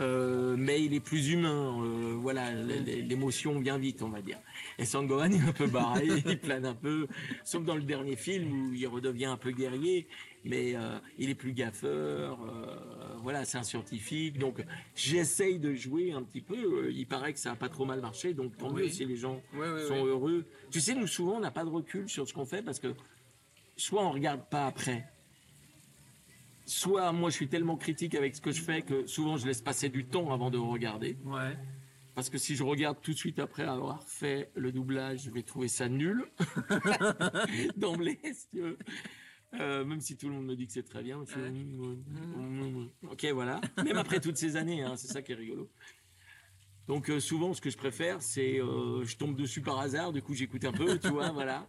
[0.00, 1.82] Euh, mais il est plus humain.
[1.82, 4.38] euh, voilà, l'émotion vient vite, on va dire.
[4.78, 7.08] Et Sangohan est un peu barré, il plane un peu,
[7.44, 10.06] sauf dans le dernier film où il redevient un peu guerrier,
[10.44, 12.38] mais euh, il est plus gaffeur.
[12.42, 14.38] euh, voilà, c'est un scientifique.
[14.38, 16.56] Donc j'essaye de jouer un petit peu.
[16.86, 18.82] Euh, Il paraît que ça a pas trop mal marché, donc tant Oui.
[18.82, 19.42] mieux si les gens
[19.88, 20.46] sont heureux.
[20.70, 22.94] Tu sais, nous souvent on n'a pas de recul sur ce qu'on fait parce que
[23.76, 25.04] soit on regarde pas après,
[26.66, 29.62] soit moi je suis tellement critique avec ce que je fais que souvent je laisse
[29.62, 31.16] passer du temps avant de regarder.
[31.24, 31.56] Ouais.
[32.14, 35.42] Parce que si je regarde tout de suite après avoir fait le doublage, je vais
[35.44, 36.24] trouver ça nul.
[37.76, 38.78] D'emblée, si tu veux.
[39.54, 41.18] Euh, même si tout le monde me dit que c'est très bien.
[41.18, 41.50] Ouais.
[41.50, 42.90] mm.
[43.10, 43.60] Ok, voilà.
[43.84, 45.70] Même après toutes ces années, hein, c'est ça qui est rigolo.
[46.86, 50.22] Donc euh, souvent, ce que je préfère, c'est euh, je tombe dessus par hasard, du
[50.22, 51.68] coup j'écoute un peu, tu vois, voilà.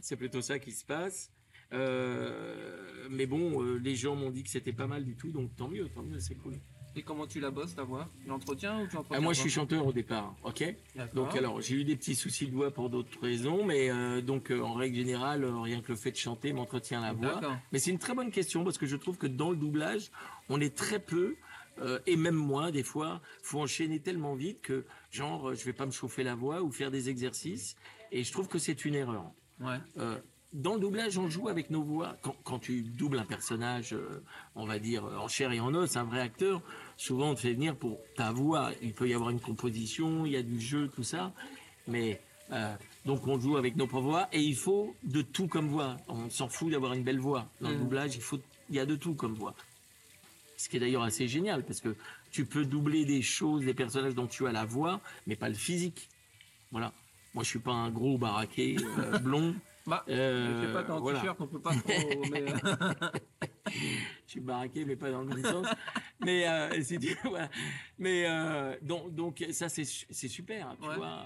[0.00, 1.32] C'est plutôt ça qui se passe.
[1.72, 5.88] Mais bon, les gens m'ont dit que c'était pas mal du tout, donc tant mieux,
[5.88, 6.54] tant mieux, c'est cool.
[6.98, 8.08] Et comment tu la bosses ta voix?
[8.22, 10.74] Tu l'entretiens ou tu l'entretiens Ah, moi, je suis chanteur au départ, ok?
[11.14, 14.50] Donc alors j'ai eu des petits soucis de voix pour d'autres raisons, mais euh, donc
[14.50, 17.40] euh, en règle générale, euh, rien que le fait de chanter m'entretient la voix.
[17.70, 20.10] Mais c'est une très bonne question parce que je trouve que dans le doublage,
[20.48, 21.36] on est très peu.
[22.06, 25.90] et même moi, des fois, faut enchaîner tellement vite que, genre, je vais pas me
[25.90, 27.76] chauffer la voix ou faire des exercices.
[28.10, 29.30] Et je trouve que c'est une erreur.
[29.60, 29.78] Ouais.
[30.56, 32.16] Dans le doublage, on joue avec nos voix.
[32.22, 34.22] Quand, quand tu doubles un personnage, euh,
[34.54, 36.62] on va dire euh, en chair et en os, un vrai acteur,
[36.96, 38.70] souvent on te fait venir pour ta voix.
[38.80, 41.34] Il peut y avoir une composition, il y a du jeu, tout ça.
[41.86, 45.68] Mais euh, donc on joue avec nos propres voix et il faut de tout comme
[45.68, 45.98] voix.
[46.08, 47.50] On s'en fout d'avoir une belle voix.
[47.60, 47.82] Dans le Mhm.
[47.82, 48.40] doublage, il faut,
[48.70, 49.54] il y a de tout comme voix.
[50.56, 51.94] Ce qui est d'ailleurs assez génial parce que
[52.30, 55.54] tu peux doubler des choses, des personnages dont tu as la voix, mais pas le
[55.54, 56.08] physique.
[56.70, 56.94] Voilà.
[57.34, 59.54] Moi, je suis pas un gros baraqué euh, blond.
[59.86, 61.18] Bah, Euh, je sais pas, t'es en voilà.
[61.20, 62.22] t-shirt, on peut pas trop.
[62.32, 62.92] mais, euh,
[64.26, 65.66] Je suis baraqué, mais pas dans le même sens.
[66.24, 67.48] Mais euh, c'est voilà.
[67.98, 70.76] Mais euh, donc, donc ça c'est su- c'est super.
[70.82, 70.96] Tu Ouais.
[70.96, 71.24] vois.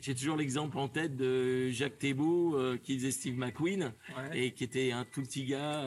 [0.00, 4.38] J'ai toujours l'exemple en tête de Jacques Thébault qui faisait Steve McQueen ouais.
[4.46, 5.82] et qui était un tout petit gars.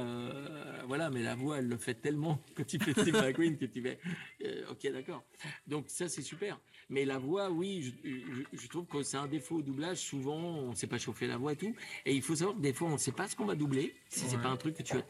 [0.96, 3.82] Voilà, mais la voix elle le fait tellement quand il fait Steve McQueen que tu
[3.82, 4.00] fais.
[4.46, 5.24] euh, ok, d'accord.
[5.68, 6.60] Donc ça c'est super.
[6.90, 9.98] Mais la voix, oui, je, je- je trouve que c'est un défaut au doublage.
[9.98, 11.76] Souvent, on ne sait pas chauffer la voix et tout.
[12.06, 13.94] Et il faut savoir que des fois, on ne sait pas ce qu'on va doubler.
[14.08, 14.42] Si c'est Ouais.
[14.44, 15.04] pas un truc que tu as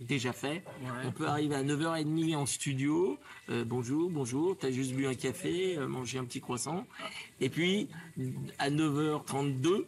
[0.00, 0.62] déjà fait.
[0.82, 0.90] Ouais.
[1.06, 3.18] On peut arriver à 9h30 en studio.
[3.48, 4.56] Euh, bonjour, bonjour.
[4.58, 6.86] T'as juste bu un café, euh, mangé un petit croissant.
[7.40, 7.88] Et puis,
[8.58, 9.86] à 9h32,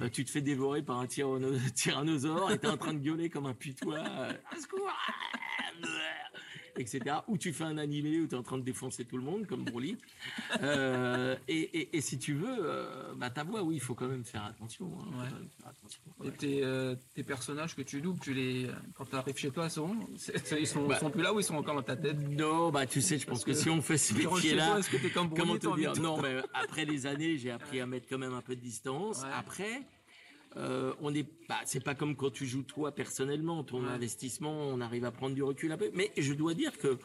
[0.00, 3.30] euh, tu te fais dévorer par un tyranno- tyrannosaure et t'es en train de gueuler
[3.30, 4.02] comme un putois.
[6.76, 7.16] etc.
[7.28, 9.46] Ou tu fais un animé où tu es en train de défoncer tout le monde,
[9.46, 9.96] comme Broly.
[10.62, 14.08] Euh, et, et- et si tu veux, euh, bah, ta voix, oui, il faut quand
[14.08, 14.92] même faire attention.
[15.00, 15.24] hein, Ouais.
[15.24, 16.00] même faire attention.
[16.22, 16.36] Et Ouais.
[16.36, 19.70] tes, euh, tes personnages que tu doubles, tu les, quand tu arrives chez toi, ils
[19.70, 19.96] sont,
[20.58, 20.98] ils sont, Bah.
[20.98, 22.18] sont plus là ou ils sont encore dans ta tête?
[22.18, 25.10] Non, bah tu sais, je pense que si on fait ce métier-là, est-ce que t'es
[25.10, 25.92] comme Broly, comment te dire?
[26.00, 29.22] Non, mais après les années, j'ai appris à mettre quand même un peu de distance.
[29.22, 29.28] Ouais.
[29.34, 29.82] Après,
[30.56, 33.90] euh, on est, bah, c'est pas comme quand tu joues toi personnellement, ton Ouais.
[33.90, 35.90] investissement, on arrive à prendre du recul un peu.
[35.94, 36.98] Mais je dois dire que,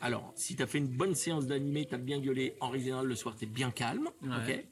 [0.00, 3.34] alors, si t'as fait une bonne séance d'animé, t'as bien gueulé, en général le soir
[3.36, 4.28] t'es bien calme, Ouais.
[4.58, 4.64] ok?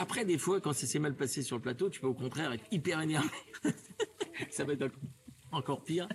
[0.00, 2.52] Après, des fois, quand ça s'est mal passé sur le plateau, tu peux au contraire
[2.52, 3.28] être hyper énervé.
[4.50, 4.88] ça va être
[5.50, 6.08] encore pire.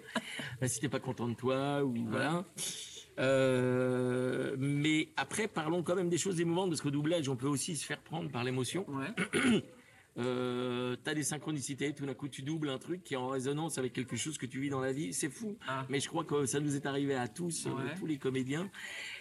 [0.61, 2.45] Bah, si t'es pas content de toi ou voilà.
[3.19, 7.75] Euh, mais après, parlons quand même des choses émouvantes parce qu'au doublage, on peut aussi
[7.75, 8.85] se faire prendre par l'émotion.
[10.19, 13.79] Euh, t'as des synchronicités, tout d'un coup tu doubles un truc qui est en résonance
[13.79, 15.57] avec quelque chose que tu vis dans la vie, c'est fou.
[15.67, 15.85] Ah.
[15.89, 17.95] Mais je crois que ça nous est arrivé à tous, euh, Ouais.
[17.97, 18.69] tous les comédiens.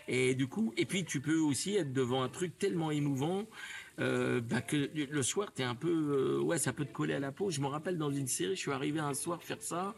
[0.07, 3.47] Et du coup, et puis tu peux aussi être devant un truc tellement émouvant
[4.01, 5.89] euh, bah, que le soir t'es un peu,
[6.39, 7.51] euh, ouais, ça peut te coller à la peau.
[7.51, 9.95] Je me rappelle dans une série, je suis arrivé un soir faire ça.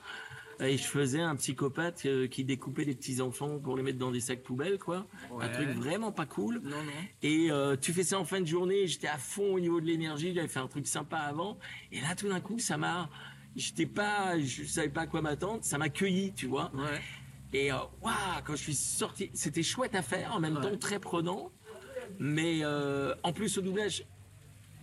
[0.61, 4.11] Et je faisais un psychopathe euh, qui découpait les petits enfants pour les mettre dans
[4.11, 5.07] des sacs poubelles, quoi.
[5.31, 5.45] Ouais.
[5.45, 6.61] Un truc vraiment pas cool.
[6.63, 6.93] Non, non.
[7.23, 9.87] Et euh, tu fais ça en fin de journée, j'étais à fond au niveau de
[9.87, 11.59] l'énergie, j'avais fait un truc sympa avant,
[11.91, 13.11] et là tout d'un coup ça m'a,
[13.57, 16.71] j'étais pas, je savais pas à quoi m'attendre, ça m'a cueilli, tu vois.
[16.75, 17.01] Ouais.
[17.53, 18.13] Et euh, waouh,
[18.45, 20.63] quand je suis sorti, c'était chouette à faire, en même Ouais.
[20.71, 21.51] temps très prenant,
[22.19, 24.05] mais euh, en plus au doublage.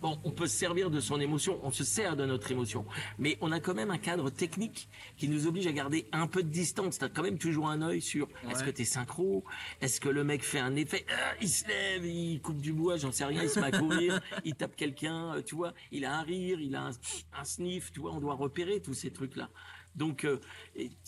[0.02, 2.84] Bon, on peut se servir de son émotion, on se sert de notre émotion,
[3.20, 6.42] mais on a quand même un cadre technique qui nous oblige à garder un peu
[6.42, 6.98] de distance.
[6.98, 9.44] T'as quand même toujours un œil sur est-ce que t'es synchro,
[9.80, 12.96] est-ce que le mec fait un effet, Ah, il se lève, il coupe du bois,
[12.96, 16.04] j'en sais rien, il se met à courir, il tape quelqu'un, euh, tu vois, il
[16.04, 16.90] a un rire, il a un,
[17.38, 19.50] un sniff, tu vois, on doit repérer tous ces trucs-là.
[19.94, 20.40] Donc, euh,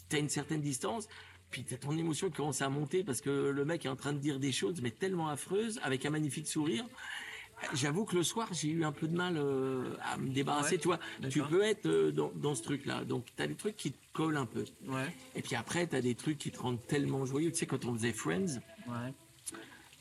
[0.08, 1.08] t'as une certaine distance.
[1.50, 4.12] Puis t'as ton émotion qui commence à monter parce que le mec est en train
[4.12, 6.84] de dire des choses mais tellement affreuses avec un magnifique sourire.
[7.72, 10.74] J'avoue que le soir, j'ai eu un peu de mal euh, à me débarrasser.
[10.74, 10.98] Ouais, tu vois,
[11.30, 13.04] tu peux être euh, dans, dans ce truc-là.
[13.04, 14.64] Donc, tu as des trucs qui te collent un peu.
[14.86, 17.50] Ouais, Et puis après, tu as des trucs qui te rendent tellement joyeux.
[17.50, 19.12] Tu sais, quand on faisait Friends, ouais.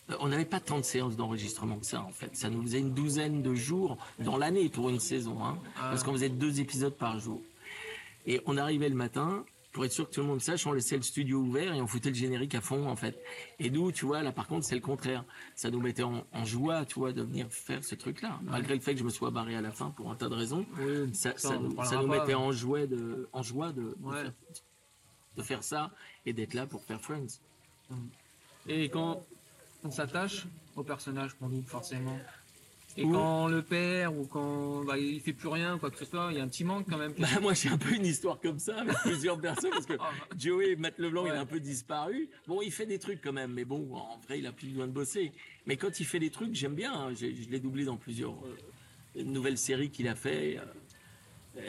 [0.09, 2.35] euh, on n'avait pas tant de séances d'enregistrement que ça, en fait.
[2.35, 5.43] Ça nous faisait une douzaine de jours dans l'année pour une saison.
[5.43, 5.89] Hein, Ah.
[5.89, 7.41] Parce qu'on faisait deux épisodes par jour.
[8.25, 10.95] Et on arrivait le matin, pour être sûr que tout le monde sache, on laissait
[10.95, 13.19] le studio ouvert et on foutait le générique à fond, en fait.
[13.59, 15.25] Et nous, tu vois, là, par contre, c'est le contraire.
[15.55, 18.39] Ça nous mettait en, en joie, tu vois, de venir faire ce truc-là.
[18.43, 20.35] Malgré le fait que je me sois barré à la fin pour un tas de
[20.35, 20.65] raisons.
[20.79, 24.33] Oui, Ça, nous, ça mettait en, joie de, en joie de, de faire,
[25.37, 25.91] de faire ça
[26.25, 27.39] et d'être là pour faire Friends.
[28.67, 29.25] Et quand
[29.83, 32.17] on s'attache au personnage qu'on double forcément.
[32.95, 36.05] Et quand on le perd ou quand bah, il fait plus rien, quoi que ce
[36.05, 37.13] soit, il y a un petit manque quand même.
[37.17, 40.11] Bah, moi, j'ai un peu une histoire comme ça avec plusieurs personnes parce que Ah,
[40.37, 42.29] Joey Matt Leblanc, il a un peu disparu.
[42.47, 44.85] Bon, il fait des trucs quand même, mais bon, en vrai, il a plus besoin
[44.87, 45.31] de bosser.
[45.65, 46.93] Mais quand il fait des trucs, j'aime bien.
[46.93, 47.13] hein.
[47.15, 50.57] Je l'ai doublé dans plusieurs euh, nouvelles séries qu'il a fait.
[50.57, 50.61] euh,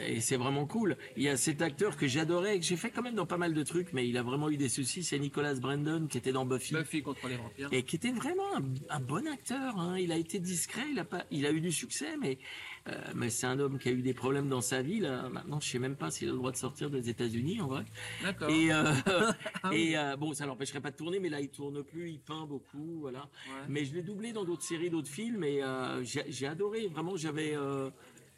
[0.07, 0.97] et c'est vraiment cool.
[1.15, 3.53] Il y a cet acteur que j'adorais, que j'ai fait quand même dans pas mal
[3.53, 5.03] de trucs, mais il a vraiment eu des soucis.
[5.03, 6.73] C'est Nicolas Brandon qui était dans Buffy.
[6.73, 7.69] Buffy contre les vampires.
[7.71, 9.77] Et qui était vraiment un, un bon acteur.
[9.79, 9.97] hein.
[9.99, 12.39] Il a été discret, il a, pas, il a eu du succès, mais,
[12.87, 14.99] euh, mais c'est un homme qui a eu des problèmes dans sa vie.
[14.99, 15.29] Là.
[15.29, 17.85] Maintenant, je sais même pas s'il a le droit de sortir des États-Unis, en vrai.
[18.23, 18.49] D'accord.
[18.49, 18.91] Et, euh,
[19.63, 22.19] Ah et euh, bon, ça l'empêcherait pas de tourner, mais là, il tourne plus, il
[22.19, 23.19] peint beaucoup, voilà.
[23.47, 23.65] Ouais.
[23.69, 25.61] Mais je l'ai doublé dans d'autres séries, d'autres films, et
[26.03, 26.87] j'ai adoré.
[26.87, 27.55] Vraiment, j'avais.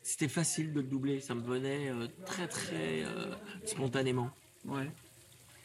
[0.07, 3.33] C'était facile de le doubler, ça me venait euh, très très euh,
[3.65, 4.29] spontanément.
[4.65, 4.89] Ouais.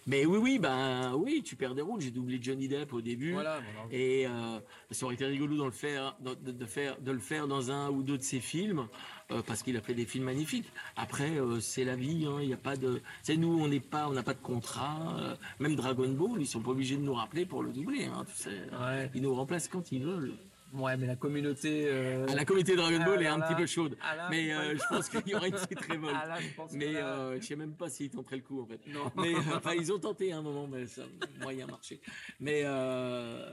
[0.08, 2.00] Mais oui, oui, ben oui, tu perds des rôles.
[2.00, 3.34] J'ai doublé Johnny Depp au début.
[3.34, 3.60] Voilà.
[3.92, 4.58] Et euh,
[4.90, 7.70] ça aurait été rigolo de le faire, de, de- de faire, de le faire dans
[7.70, 8.88] un ou deux de ses films,
[9.30, 10.66] euh, parce qu'il a fait des films magnifiques.
[10.96, 13.00] Après, euh, c'est la vie, hein, il n'y a pas de.
[13.22, 15.36] C'est nous, on n'est pas, on n'a pas de contrat.
[15.60, 18.06] même Dragon Ball, ils sont pas obligés de nous rappeler pour le doubler.
[18.06, 18.60] Hein, tu sais.
[18.80, 19.08] Ouais.
[19.14, 20.34] Ils nous remplacent quand ils veulent.
[20.72, 21.84] Ouais, mais la communauté.
[21.86, 24.52] euh, Ah, la communauté Dragon Ah, Ball est un là- petit peu chaude, ah mais
[24.54, 26.16] euh, je pense qu'il y aura une petite révolte.
[26.18, 28.62] Ah là, je pense Mais là- euh, je sais même pas s'ils tenteraient le coup
[28.62, 28.80] en fait.
[28.88, 29.10] Non.
[29.16, 32.00] Mais euh, enfin, ils ont tenté à un moment, mais ça a moyen marché.
[32.40, 33.48] Mais euh,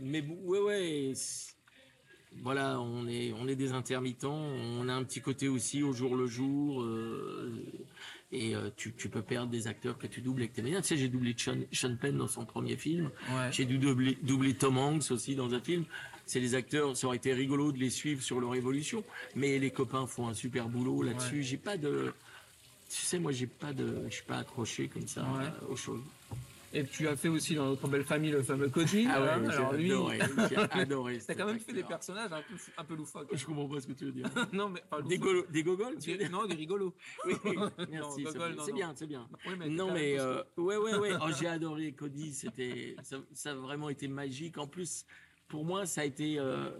[0.00, 1.12] mais ouais ouais.
[2.42, 4.36] Voilà, on est on est des intermittents.
[4.38, 6.82] On a un petit côté aussi au jour le jour.
[6.82, 7.62] euh,
[8.32, 10.80] et euh, tu, tu peux perdre des acteurs que tu doubles et que t'aimes bien.
[10.82, 13.10] Tu sais, j'ai doublé Sean, Sean Penn dans son premier film.
[13.30, 13.50] Ouais.
[13.52, 15.84] J'ai dû doubler, doubler Tom Hanks aussi dans un film.
[16.26, 19.04] C'est les acteurs, ça aurait été rigolo de les suivre sur leur évolution,
[19.36, 21.42] mais les copains font un super boulot là-dessus.
[21.44, 22.12] J'ai pas de,
[22.90, 25.44] tu sais, moi j'ai pas de, je suis pas accroché comme ça Ouais.
[25.44, 26.02] euh, aux choses.
[26.72, 29.06] Et tu as fait aussi dans notre belle famille le fameux Koji.
[29.08, 30.18] Ah ouais, hein, alors j'ai lui, adoré,
[30.72, 31.18] adoré.
[31.24, 33.28] t'as quand même fait des personnages un peu, un peu loufoques.
[33.32, 34.28] Je comprends pas ce que tu veux dire.
[34.52, 35.16] non, mais pas Des,
[35.48, 36.92] des gogoles, tu veux dire Non, des rigolos.
[37.24, 37.56] Oui, oui.
[37.56, 38.26] Non, Merci,
[38.64, 39.26] c'est bien, c'est bien.
[39.46, 43.52] Oui, mais Non mais euh, ouais ouais ouais oh, j'ai adoré Cody c'était ça, ça
[43.52, 45.06] a vraiment été magique en plus
[45.48, 46.70] pour moi ça a été euh,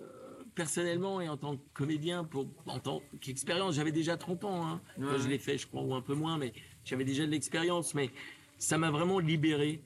[0.55, 4.81] personnellement et en tant que comédien pour en tant qu'expérience j'avais déjà 30 ans hein,
[4.99, 5.07] Ouais.
[5.11, 6.53] quand je l'ai fait je crois ou un peu moins mais
[6.85, 7.95] j'avais déjà de l'expérience.
[7.95, 8.11] Mais
[8.59, 9.83] ça m'a vraiment libéré.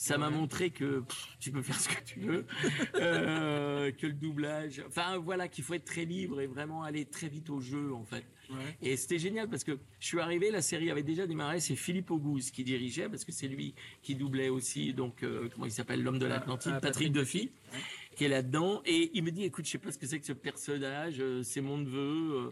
[0.00, 2.46] Ça m'a montré que pff, tu peux faire ce que tu veux,
[2.94, 7.26] euh, que le doublage, enfin voilà, qu'il faut être très libre et vraiment aller très
[7.28, 8.24] vite au jeu en fait.
[8.48, 8.76] Ouais.
[8.80, 12.12] Et c'était génial parce que je suis arrivé, la série avait déjà démarré, c'est Philippe
[12.12, 16.00] Auguste qui dirigeait parce que c'est lui qui doublait aussi, donc euh, comment il s'appelle,
[16.04, 17.50] l'homme de l'Atlantide, ah, Patrick Patrick Duffy,
[18.18, 18.82] qui est là-dedans.
[18.84, 21.42] Et il me dit, écoute, je sais pas ce que c'est que ce personnage, euh,
[21.44, 22.50] c'est mon neveu, euh,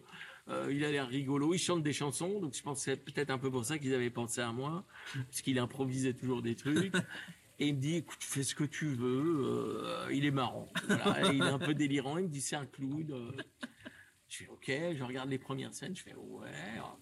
[0.48, 3.30] euh, il a l'air rigolo, il chante des chansons, donc je pense que c'est peut-être
[3.30, 6.94] un peu pour ça qu'ils avaient pensé à moi, parce qu'il improvisait toujours des trucs.
[7.58, 10.68] Et il me dit, écoute, fais ce que tu veux, euh, il est marrant.
[10.86, 13.10] Voilà, il est un peu délirant, il me dit, c'est un clown.
[13.10, 13.32] euh.
[14.28, 16.50] Je fais OK, je regarde les premières scènes, je fais ouais,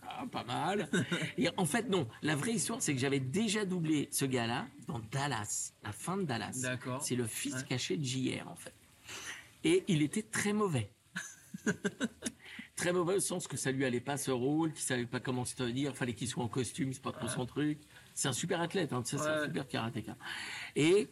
[0.03, 0.91] ah, pas mal.
[1.39, 4.99] Et en fait, non, la vraie histoire, c'est que j'avais déjà doublé ce gars-là dans
[5.11, 6.59] Dallas, la fin de Dallas.
[6.63, 7.01] D'accord.
[7.03, 7.65] C'est le fils Ouais.
[7.67, 8.75] caché de JR, en fait.
[9.65, 10.91] Et il était très mauvais.
[12.77, 15.47] très mauvais au sens que ça lui allait pas ce rôle, qu'il savait pas comment
[15.47, 17.79] se tenir, fallait qu'il soit en costume, c'est pas trop son truc.
[18.13, 19.47] C'est un super athlète, hein, tu sais, c'est un Ouais.
[19.47, 20.17] super karatéka.
[20.77, 21.09] Et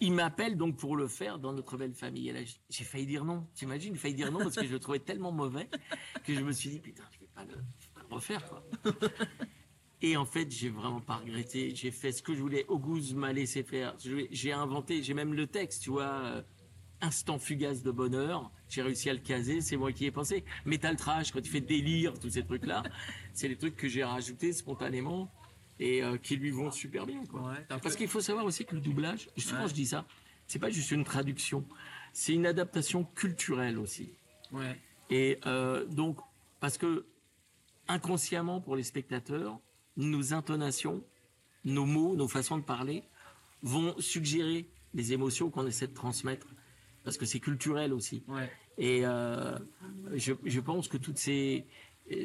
[0.00, 2.30] il m'appelle donc pour le faire dans notre belle famille.
[2.32, 3.46] Là, j'ai failli dire non.
[3.54, 5.68] T'imagines, j'ai failli dire non parce que je le trouvais tellement mauvais
[6.24, 7.60] que je me suis dit, putain, je vais pas le, vais
[7.94, 8.62] pas le refaire, quoi.
[10.00, 11.74] Et en fait, j'ai vraiment pas regretté.
[11.74, 12.64] J'ai fait ce que je voulais.
[12.68, 13.96] Auguste m'a laissé faire.
[14.30, 16.20] J'ai inventé, j'ai même le texte, tu vois.
[16.24, 16.42] euh,
[17.00, 18.50] Instant fugace de bonheur.
[18.68, 20.44] J'ai réussi à le caser, c'est moi qui ai pensé.
[20.64, 22.82] Metal trash, quand tu fais délire, tous ces trucs-là,
[23.32, 25.30] c'est les trucs que j'ai rajoutés spontanément
[25.80, 27.42] et euh, qui lui vont super bien, quoi.
[27.50, 29.68] Ouais, Parce qu'il faut savoir aussi que le doublage, souvent Ouais.
[29.68, 30.04] je dis ça,
[30.46, 31.64] c'est pas juste une traduction,
[32.12, 34.10] c'est une adaptation culturelle aussi.
[34.52, 34.78] Ouais.
[35.10, 36.18] Et euh, donc,
[36.60, 37.06] parce que
[37.86, 39.58] inconsciemment pour les spectateurs,
[39.96, 41.02] nos intonations,
[41.64, 43.02] nos mots, nos façons de parler
[43.62, 46.46] vont suggérer les émotions qu'on essaie de transmettre
[47.04, 48.22] parce que c'est culturel aussi.
[48.28, 48.50] Ouais.
[48.76, 49.58] Et euh,
[50.14, 51.66] je, je pense que toutes ces,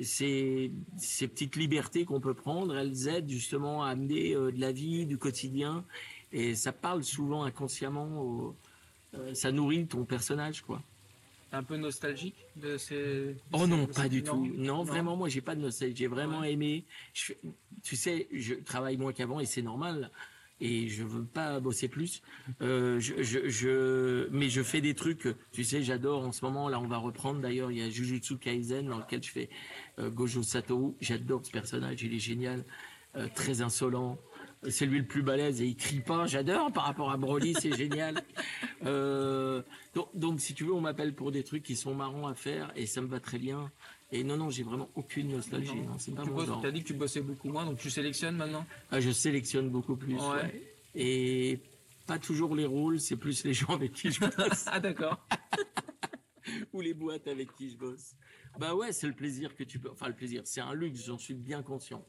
[0.04, 4.72] ces, ces petites libertés qu'on peut prendre, elles aident justement à amener euh, de la
[4.72, 5.84] vie, du quotidien.
[6.32, 8.56] Et ça parle souvent inconsciemment, au-
[9.16, 10.82] euh, ça nourrit ton personnage, quoi.
[11.52, 13.36] Un peu nostalgique de ces.
[13.52, 14.54] Oh non, ces- pas du non tout.
[14.58, 15.96] Non, vraiment, moi, j'ai pas de nostalgie.
[15.96, 16.54] J'ai vraiment Ouais.
[16.54, 16.84] aimé.
[17.14, 17.34] Je
[17.84, 20.10] tu sais, je travaille moins qu'avant et c'est normal.
[20.62, 22.22] Et je veux pas bosser plus.
[22.62, 25.28] Euh, je, je, je- mais je fais des trucs.
[25.52, 26.70] Tu sais, j'adore en ce moment.
[26.70, 27.42] Là, on va reprendre.
[27.42, 29.50] D'ailleurs, il y a Jujutsu Kaisen dans lequel je fais
[30.00, 30.94] euh, Gojo Satoru.
[31.02, 32.02] J'adore ce personnage.
[32.04, 32.64] Il est génial,
[33.18, 34.18] euh, très insolent.
[34.70, 36.26] C'est lui le plus balèze et il crie pas.
[36.28, 38.22] J'adore par rapport à Broly, c'est génial.
[38.86, 42.72] Donc, donc, si tu veux, on m'appelle pour des trucs qui sont marrants à faire
[42.76, 43.72] et ça me va très bien.
[44.16, 45.76] Et non, non, j'ai vraiment aucune nostalgie.
[45.76, 46.62] Non, c'est pas Tu mon bosses- genre.
[46.62, 49.96] T'as dit que tu bossais beaucoup moins, donc tu sélectionnes maintenant Ah, je sélectionne beaucoup
[49.96, 50.14] plus.
[50.16, 50.22] Ouais.
[50.44, 50.64] ouais.
[50.94, 51.60] Et
[52.06, 55.26] pas toujours les rôles, c'est plus les gens avec qui je bosse Ah d'accord.
[56.74, 58.14] ou les boîtes avec qui je bosse.
[58.60, 59.90] Bah ouais, c'est le plaisir que tu peux.
[59.90, 62.06] Enfin, le plaisir, c'est un luxe, j'en suis bien conscient.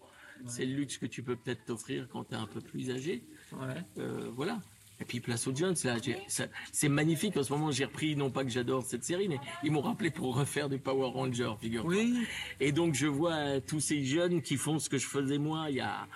[0.46, 3.24] C'est le luxe que tu peux peut-être t'offrir quand tu es un peu plus âgé.
[3.52, 3.82] Ouais.
[3.98, 4.58] Euh, voilà.
[5.00, 5.96] Et puis place aux Jones, là,
[6.72, 7.37] c'est magnifique.
[7.37, 10.11] En ce moment, j'ai repris, non pas que j'adore cette série, mais ils m'ont rappelé
[10.11, 11.85] pour refaire du Power Ranger, figure.
[11.85, 12.26] Oui.
[12.61, 15.76] Et donc, je vois tous ces jeunes qui font ce que je faisais moi il
[15.76, 16.07] y a,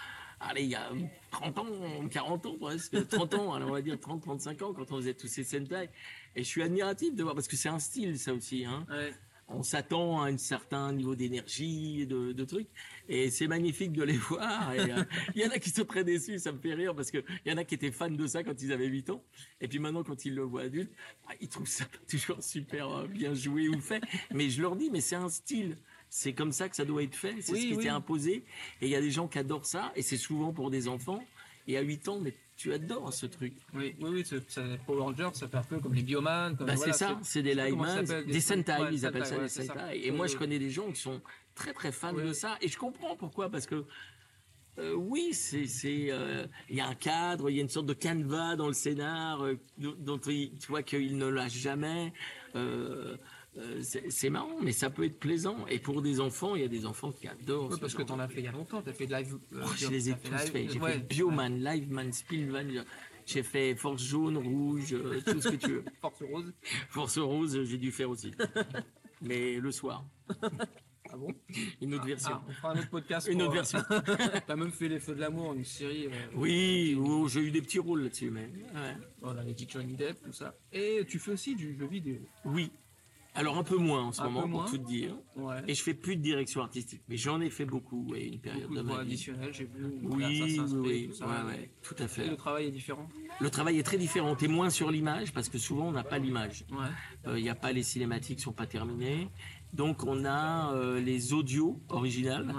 [0.41, 0.91] allez, il y a
[1.31, 1.67] 30 ans,
[2.11, 5.15] 40 ans presque, 30 ans, alors on va dire 30, 35 ans quand on faisait
[5.15, 5.91] tous ces Sentai.
[6.37, 9.13] Et je suis admiratif de voir, parce que c'est un style, ça aussi, hein Ouais.
[9.49, 12.69] On s'attend à un certain niveau d'énergie, de, de trucs,
[13.09, 14.73] et c'est magnifique de les voir.
[14.75, 17.11] et, euh, Il y en a qui sont très déçus, ça me fait rire, parce
[17.11, 19.23] qu'il y en a qui étaient fans de ça quand ils avaient 8 ans,
[19.61, 20.93] et puis maintenant quand ils le voient adulte,
[21.27, 24.03] bah, ils trouvent ça toujours super euh, bien joué ou fait.
[24.33, 25.77] Mais je leur dis, mais c'est un style.
[26.11, 27.83] C'est comme ça que ça doit être fait, c'est Oui, ce qui oui.
[27.85, 28.45] t'est imposé.
[28.81, 31.23] Et il y a des gens qui adorent ça, et c'est souvent pour des enfants.
[31.67, 33.55] Et à 8 ans, mais tu adores ce truc.
[33.73, 36.57] Oui, oui, oui, c'est- c'est- Power Rangers, ça fait un peu comme les Bioman.
[36.57, 39.25] Comme, Bah, voilà, c'est ça, c'est des ça Lightman, s'appelle, des Sentai, ouais, ils appellent
[39.27, 40.07] ça ouais, des Sentai.
[40.07, 41.21] Et moi, je connais des gens qui sont
[41.55, 43.85] très très fans de ça, et je comprends pourquoi, parce que
[44.79, 45.67] euh, oui, c'est
[46.11, 48.73] euh, il y a un cadre, il y a une sorte de canevas dans le
[48.75, 52.13] scénar euh, dont dont il- tu vois qu'il ne lâche jamais.
[53.57, 55.67] Euh, euh, c'est marrant, mais ça peut être plaisant.
[55.69, 57.73] Et pour des enfants, il y a des enfants qui adorent.
[57.75, 59.37] Ce parce que genre t'en as fait il y a longtemps, t'as fait de live.
[59.55, 60.71] euh, Oh, je les ai tous faits.
[60.71, 60.93] J'ai ouais.
[60.93, 62.85] fait Bioman, Liveman, Spillman,
[63.27, 65.85] j'ai fait Force jaune, rouge, euh, tout ce que tu veux.
[66.01, 66.53] Force Rose.
[66.91, 68.33] Force rose, j'ai dû faire aussi.
[69.23, 70.05] Mais le soir.
[71.11, 71.35] Ah bon?
[71.81, 72.31] Une autre version.
[72.35, 73.29] Ah, on fera un autre podcast.
[73.33, 74.41] Une pour, autre euh, version.
[74.47, 76.07] T'as même fait Les Feux de l'amour, une série.
[76.07, 78.43] euh, Oui, oh, j'ai eu des petits rôles là-dessus, mais.
[78.75, 78.95] ouais.
[79.23, 80.55] On avait dit Johnny Depp, tout ça.
[80.71, 82.19] Et tu fais aussi du jeu vidéo.
[82.45, 82.71] Oui.
[83.39, 84.63] Alors un peu moins en ce Un moment, moins.
[84.63, 85.15] pour tout te dire.
[85.37, 85.63] Ouais.
[85.69, 87.03] Et je fais plus de direction artistique.
[87.09, 89.85] Mais j'en ai fait beaucoup, et une période Beaucoup de de voix additionnelles, j'ai vu.
[90.03, 91.27] Oui, oui, tout ça.
[91.27, 92.29] Ouais, ouais, tout à Et fait.
[92.29, 93.09] le travail est différent?
[93.41, 94.35] Le travail est très différent.
[94.35, 96.65] T'es moins sur l'image, parce que souvent on n'a pas l'image.
[96.73, 97.37] Ouais.
[97.39, 99.29] Il n'y a pas les cinématiques, sont pas terminées.
[99.73, 102.53] Donc on a euh, les audios originales.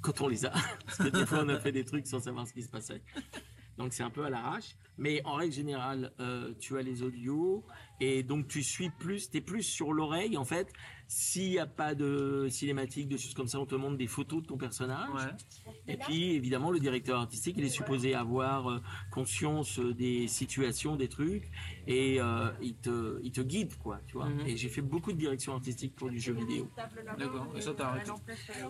[0.00, 0.50] Quand on les a.
[0.86, 3.02] Parce que des fois, on a fait des trucs sans savoir ce qui se passait.
[3.78, 4.76] Donc, c'est un peu à l'arrache.
[4.98, 7.64] Mais en règle générale, euh, tu as les audios
[8.00, 10.72] et donc tu suis plus, tu es plus sur l'oreille en fait.
[11.14, 14.40] S'il n'y a pas de cinématique, de choses comme ça, on te montre des photos
[14.40, 15.10] de ton personnage.
[15.14, 15.74] Ouais.
[15.86, 20.96] Et puis, évidemment, le directeur artistique, il est supposé avoir euh, conscience euh, des situations,
[20.96, 21.50] des trucs,
[21.86, 24.30] et euh, il, te, il te guide, quoi, tu vois.
[24.30, 24.46] Mhm.
[24.46, 26.70] Et j'ai fait beaucoup de direction artistique pour du jeu vidéo.
[27.18, 27.46] D'accord.
[27.54, 28.10] Et ça, t'as arrêté.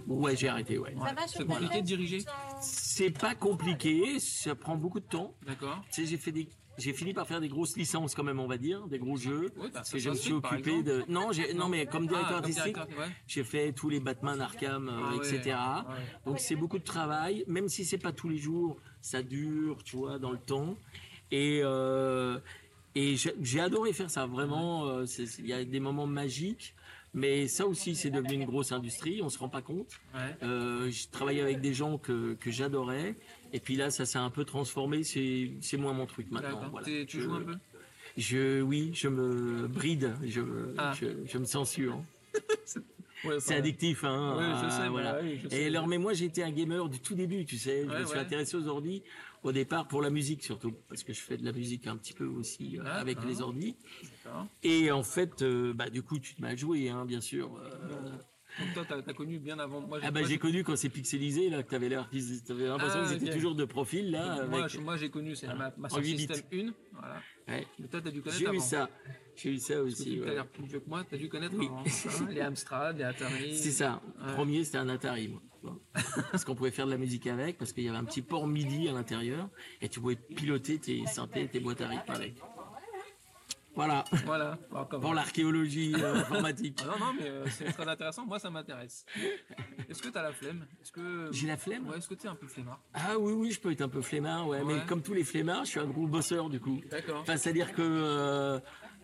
[0.08, 0.96] Ouais, j'ai arrêté, ouais.
[0.96, 1.10] Ouais.
[1.28, 2.18] C'est compliqué de diriger.
[2.60, 5.36] C'est pas compliqué, ça prend beaucoup de temps.
[5.46, 5.80] D'accord.
[5.92, 8.46] Tu sais, j'ai fait des, j'ai fini par faire des grosses licences quand même, on
[8.46, 9.50] va dire, des gros jeux.
[9.56, 11.04] Oui, bah, parce que je me suis occupé de.
[11.08, 13.08] Non, j'ai, non, mais comme directeur Ah, artistique, ouais.
[13.26, 15.40] j'ai fait tous les Batman, Arkham, euh, Ah etc.
[15.44, 15.94] ouais.
[16.26, 19.96] Donc c'est beaucoup de travail, même si c'est pas tous les jours, ça dure, tu
[19.96, 20.76] vois, dans le temps.
[21.30, 22.38] Et euh,
[22.94, 24.86] et j'ai adoré faire ça, vraiment.
[24.88, 25.06] euh,
[25.38, 26.74] Il y a des moments magiques,
[27.14, 29.20] mais ça aussi, c'est devenu une grosse industrie.
[29.22, 29.88] On se rend pas compte.
[30.42, 33.14] Euh, je travaillais avec des gens que, que j'adorais.
[33.52, 35.02] Et puis là, ça s'est un peu transformé.
[35.04, 36.68] C'est moins mon truc maintenant.
[36.70, 36.86] Voilà.
[37.06, 37.56] Tu joues un peu
[38.16, 40.14] je, Oui, je me bride.
[40.24, 40.92] Je, me- Ah.
[41.00, 42.02] je, je me censure.
[43.24, 44.36] Ouais, C'est addictif, hein.
[44.36, 45.20] Ouais, je sais, voilà.
[45.22, 45.62] oui, je sais.
[45.62, 47.86] Et alors, mais moi, été un gamer du tout début, tu sais.
[47.88, 49.04] Je me suis intéressé aux ordi
[49.44, 52.12] au départ pour la musique surtout, parce que je fais de la musique un petit
[52.14, 53.26] peu aussi euh, Ah, avec ah.
[53.26, 53.76] les ordi.
[54.64, 57.50] Et en fait, euh, bah, du coup, tu te m'as joué, hein, bien sûr.
[57.62, 58.10] Euh,
[58.60, 59.80] Donc toi, t'as as connu bien avant.
[59.80, 63.32] Moi, ah bah j'ai connu quand c'est pixelisé là que t'avais l'impression Ah, que c'était
[63.32, 65.72] toujours de profil là Moi, avec je- moi, j'ai connu, c'est Voilà.
[65.76, 66.66] ma, ma En Sound huit System bits.
[66.68, 66.72] 1.
[66.92, 67.16] Voilà.
[67.48, 67.66] Ouais.
[67.78, 68.90] Mais toi, t'as dû connaître J'ai eu ça.
[69.36, 70.04] J'ai eu ça aussi.
[70.16, 70.28] tu ouais.
[70.30, 71.66] as l'air plus vieux que moi, t'as dû connaître Oui.
[71.66, 71.80] avant.
[71.80, 73.56] hein, les Amstrad, les Atari.
[73.56, 74.02] C'est ça.
[74.24, 74.34] Ouais.
[74.34, 75.28] Premier, c'était un Atari.
[75.28, 75.40] moi.
[75.62, 75.78] Bon.
[76.32, 78.48] parce qu'on pouvait faire de la musique avec, parce qu'il y avait un petit port
[78.48, 79.48] MIDI à l'intérieur,
[79.80, 82.34] et tu pouvais piloter tes synthés, tes boîtes à rythme avec.
[83.74, 84.58] Voilà, Voilà.
[85.00, 86.80] Pour l'archéologie euh, informatique.
[86.82, 88.26] Ah non, non, mais euh, c'est très intéressant.
[88.26, 89.06] Moi, ça m'intéresse.
[89.88, 90.66] Est-ce que t'as la flemme?
[90.82, 91.88] Est-ce que J'ai la flemme?
[91.88, 92.80] Ouais, est-ce que t'es un peu flemmard?
[92.92, 95.64] Ah oui, oui, je peux être un peu flemmard, ouais, mais comme tous les flemmards,
[95.64, 96.80] je suis un gros bosseur du coup.
[96.90, 97.20] D'accord.
[97.22, 98.60] Enfin, c'est-à-dire que euh,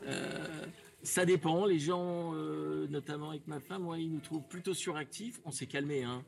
[0.07, 0.66] euh,
[1.02, 1.64] ça dépend.
[1.64, 5.40] Les gens, euh, notamment avec ma femme, ouais, ils nous trouvent plutôt suractifs.
[5.44, 6.22] On s'est calmé, hein.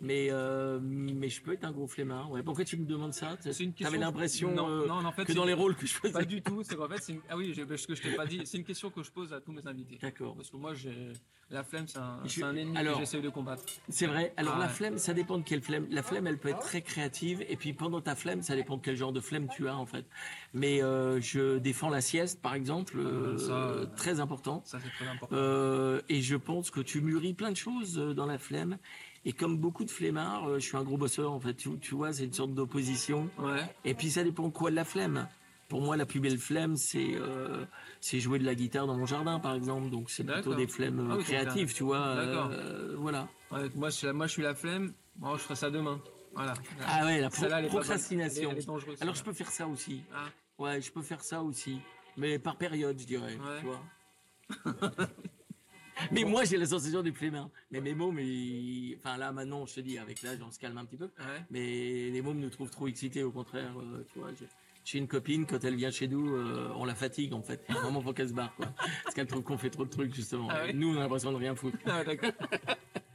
[0.00, 2.30] Mais, euh, mais je peux être un gros flemmard.
[2.30, 2.42] Ouais.
[2.42, 3.36] Pourquoi tu me demandes ça?
[3.36, 6.12] T'avais question- l'impression Non, euh, non, en fait, que dans les rôles que je faisais.
[6.12, 6.62] Pas du tout.
[6.62, 7.20] C'est qu'en fait, c'est une...
[7.28, 8.40] ah oui, parce que je t'ai pas dit.
[8.44, 9.98] C'est une question que je pose à tous mes invités.
[10.00, 10.34] D'accord.
[10.36, 11.12] Parce que moi, j'ai
[11.50, 13.64] la flemme, c'est un, Je- c'est un ennemi alors- que j'essaie de combattre.
[13.88, 14.32] C'est vrai.
[14.36, 14.72] Alors Ah la ouais.
[14.72, 15.86] flemme, ça dépend de quelle flemme.
[15.90, 17.44] La flemme, elle peut être très créative.
[17.48, 19.86] Et puis pendant ta flemme, ça dépend de quel genre de flemme tu as en
[19.86, 20.04] fait.
[20.54, 24.62] Mais euh, je défends la sieste, par exemple, euh, ça, euh, très important.
[24.64, 25.36] Ça, c'est très important.
[26.08, 28.78] Et je pense que tu mûris plein de choses dans la flemme.
[29.26, 31.52] Et comme beaucoup de flemmards, je suis un gros bosseur en fait.
[31.54, 33.28] Tu, tu vois, c'est une sorte d'opposition.
[33.38, 33.60] Ouais.
[33.84, 35.28] Et puis ça dépend quoi de la flemme.
[35.70, 37.64] Pour moi, la plus belle flemme, c'est euh,
[38.00, 39.88] c'est jouer de la guitare dans mon jardin, par exemple.
[39.88, 41.98] Donc c'est plutôt des flemmes Ah oui, créatives, tu vois.
[42.08, 43.28] Euh, voilà.
[43.52, 44.92] Ouais, moi, je, moi, je suis la flemme.
[45.16, 46.00] Bon, je ferai ça demain.
[46.34, 46.54] Voilà.
[46.86, 48.42] Ah ouais, la pro- procrastination.
[48.42, 50.02] Elle est- elle est dangereuse, Alors je peux faire ça aussi.
[50.12, 50.26] Ah,
[50.58, 51.78] Ouais, je peux faire ça aussi.
[52.16, 53.36] Mais par période, je dirais.
[53.36, 53.60] Ouais.
[53.60, 53.80] Tu vois.
[56.12, 57.48] mais moi, j'ai la sensation du flemmard.
[57.70, 60.78] Mais mes mômes, ils- enfin là, maintenant, je te dis, avec l'âge, on se calme
[60.78, 61.04] un petit peu.
[61.18, 61.44] ouais.
[61.50, 63.72] Mais les mômes nous trouvent trop excités, au contraire.
[63.78, 64.30] euh, tu vois,
[64.84, 67.62] j'ai une copine, quand elle vient chez nous, euh, on la fatigue, en fait.
[67.68, 68.66] Moment, faut qu'elle se barre, quoi.
[69.04, 70.48] Parce qu'elle trouve qu'on fait trop de trucs, justement.
[70.50, 71.78] Ah Nous, on a l'impression de rien foutre.
[71.86, 72.32] Ah, d'accord.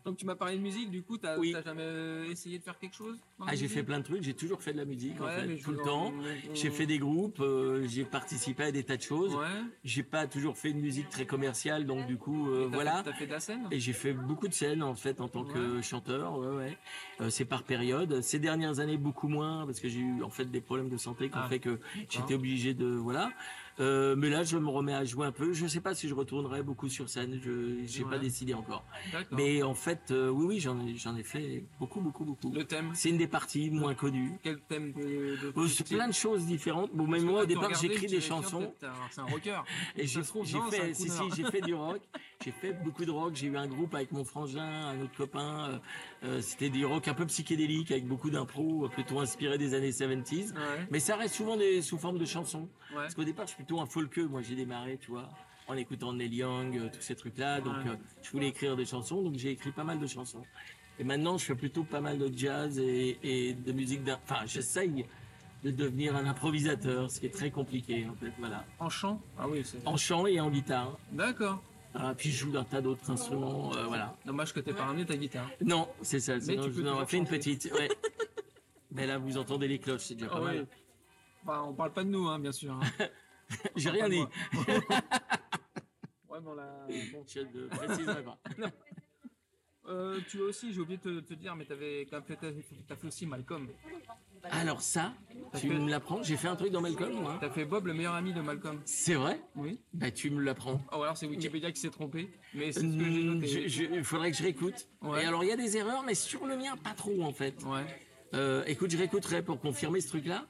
[0.05, 1.51] Donc, tu m'as parlé de musique, du coup, t'as Oui.
[1.65, 4.61] jamais euh, essayé de faire quelque chose Ah, j'ai fait plein de trucs, j'ai toujours
[4.61, 6.13] fait de la musique, en fait, tout le temps.
[6.15, 9.33] on- J'ai fait des groupes, euh, j'ai participé à des tas de choses.
[9.33, 9.47] Ouais.
[9.83, 12.97] J'ai pas toujours fait une musique très commerciale, donc du coup, euh, T'as voilà.
[12.97, 15.27] fait- T'as fait de la scène Et j'ai fait beaucoup de scènes en fait en
[15.27, 16.77] tant que chanteur, ouais, ouais.
[17.21, 18.21] Euh, c'est par période.
[18.21, 21.29] Ces dernières années beaucoup moins parce que j'ai eu en fait des problèmes de santé
[21.29, 21.79] qui ont Ah, fait que
[22.09, 23.31] j'étais obligé de voilà.
[23.79, 25.53] Euh, mais là je me remets à jouer un peu.
[25.53, 27.39] Je sais pas si je retournerai beaucoup sur scène.
[27.43, 28.09] Je Ouais.
[28.09, 28.85] pas décidé encore.
[29.31, 32.51] Mais en fait euh, oui oui j'en ai j'en ai fait beaucoup beaucoup beaucoup.
[32.53, 34.31] Le thème C'est une des parties moins connues.
[34.43, 35.01] Quel thème de.
[35.01, 36.91] de Euh, c'est plein de choses différentes.
[36.93, 38.73] Bon, même moi, au départ, j'écris des chansons.
[39.11, 39.61] C'est un rocker.
[39.95, 42.01] Et j'ai fait, si, si, j'ai fait du rock.
[42.45, 43.33] J'ai fait beaucoup de rock.
[43.35, 45.69] J'ai eu un groupe avec mon frangin, un autre copain.
[45.71, 45.79] euh,
[46.27, 49.89] euh, C'était du rock un peu psychédélique avec beaucoup d'impro, euh, plutôt inspiré des années
[49.89, 50.53] 70s.
[50.53, 50.87] Ouais.
[50.91, 52.69] Mais ça reste souvent des, sous forme de chansons.
[52.91, 52.97] Ouais.
[52.97, 54.27] Parce qu'au départ, je suis plutôt un folkeux.
[54.27, 55.27] Moi, j'ai démarré, tu vois,
[55.67, 57.61] en écoutant Neil Young, euh, tous ces trucs-là.
[57.61, 57.91] Donc, Ouais.
[57.91, 59.23] euh, je voulais écrire des chansons.
[59.23, 60.43] Donc, j'ai écrit pas mal de chansons.
[60.99, 64.03] Et maintenant, je fais plutôt pas mal de jazz et, et de musique.
[64.03, 65.03] d'un- Enfin, j'essaye
[65.63, 68.31] de devenir un improvisateur, ce qui est très compliqué, en fait.
[68.37, 68.63] Voilà.
[68.79, 69.19] En chant?
[69.39, 69.79] Ah oui, c'est.
[69.87, 70.95] En chant et en guitare.
[71.11, 71.59] D'accord.
[71.97, 74.17] Ah, puis je joue d'un tas d'autres instruments, euh, voilà.
[74.25, 75.49] Dommage que t'aies pas ramené ta guitare.
[75.61, 77.69] Non, c'est ça, sinon tu peux fait une petite.
[77.73, 77.87] Ouais.
[78.91, 80.55] Mais là, vous entendez les cloches, c'est déjà pas Ah ouais.
[80.55, 80.67] mal.
[81.45, 82.73] Bah, on parle pas de nous, hein, bien sûr.
[82.73, 82.81] hein.
[83.75, 84.19] J'ai rien dit.
[84.53, 86.87] ouais, mais on l'a.
[87.11, 87.23] bon.
[87.27, 88.37] Je ne préciserai pas.
[89.87, 92.35] Euh, tu as aussi, j'ai oublié de te, te dire, mais t'avais quand même fait,
[92.35, 92.47] t'as,
[92.87, 93.69] t'as fait aussi Malcolm.
[94.51, 95.13] Alors ça,
[95.59, 97.37] tu me l'apprends J'ai fait un truc dans Malcolm, moi.
[97.39, 98.79] T'as fait Bob, le meilleur ami de Malcolm.
[98.85, 99.39] C'est vrai?
[99.55, 99.79] Oui.
[99.93, 100.81] Bah tu me l'apprends.
[100.91, 103.47] Oh, alors c'est Wikipédia qui s'est trompé, mais c'est ce que j'ai Hum, noté.
[103.47, 104.87] je- je- Il faudrait que je réécoute.
[105.01, 105.23] Ouais.
[105.23, 107.55] Et alors il y a des erreurs, mais sur le mien, pas trop en fait.
[107.65, 107.85] Ouais.
[108.33, 110.45] Euh, écoute, je réécouterai pour confirmer ce truc-là.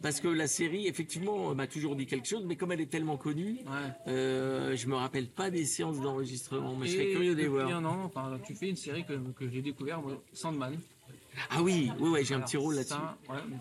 [0.00, 3.18] Parce que la série, effectivement, m'a toujours dit quelque chose, mais comme elle est tellement
[3.18, 3.92] connue, Ouais.
[4.08, 6.74] euh, je me rappelle pas des séances d'enregistrement.
[6.76, 7.68] Mais je Et serais curieux de les voir.
[7.68, 10.78] un an, enfin, tu fais une série que, que j'ai découvert, moi, Sandman.
[11.50, 12.94] Ah oui, oui, ouais, j'ai un petit rôle là-dessus.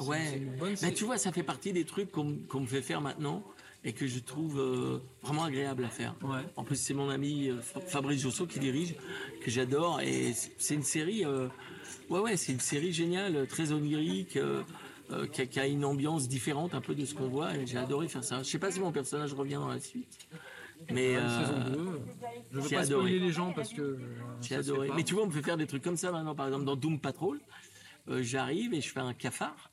[0.05, 3.43] Ouais, bonne Bah, tu vois, ça fait partie des trucs qu'on me fait faire maintenant
[3.83, 6.13] et que je trouve euh, vraiment agréable à faire.
[6.21, 6.41] Ouais.
[6.55, 8.93] En plus, c'est mon ami euh, Fa- Fabrice Josso qui dirige,
[9.43, 10.01] que j'adore.
[10.01, 11.47] Et c'est- une série, euh,
[12.09, 14.37] ouais, ouais, c'est une série géniale, très onirique,
[15.33, 17.55] qui, a, qui a une ambiance différente un peu de ce qu'on voit.
[17.57, 18.43] Et j'ai adoré faire ça.
[18.43, 20.27] Je sais pas si mon personnage revient dans la suite.
[20.91, 22.01] Mais Ouais, euh, saison 2.
[22.53, 22.85] Je veux pas adoré.
[23.09, 23.99] spoiler les gens parce que.
[24.41, 24.89] j'ai adoré.
[24.95, 26.33] Mais tu vois, on me fait faire des trucs comme ça maintenant.
[26.35, 27.39] Par exemple, dans Doom Patrol,
[28.09, 29.71] euh, j'arrive et je fais un cafard,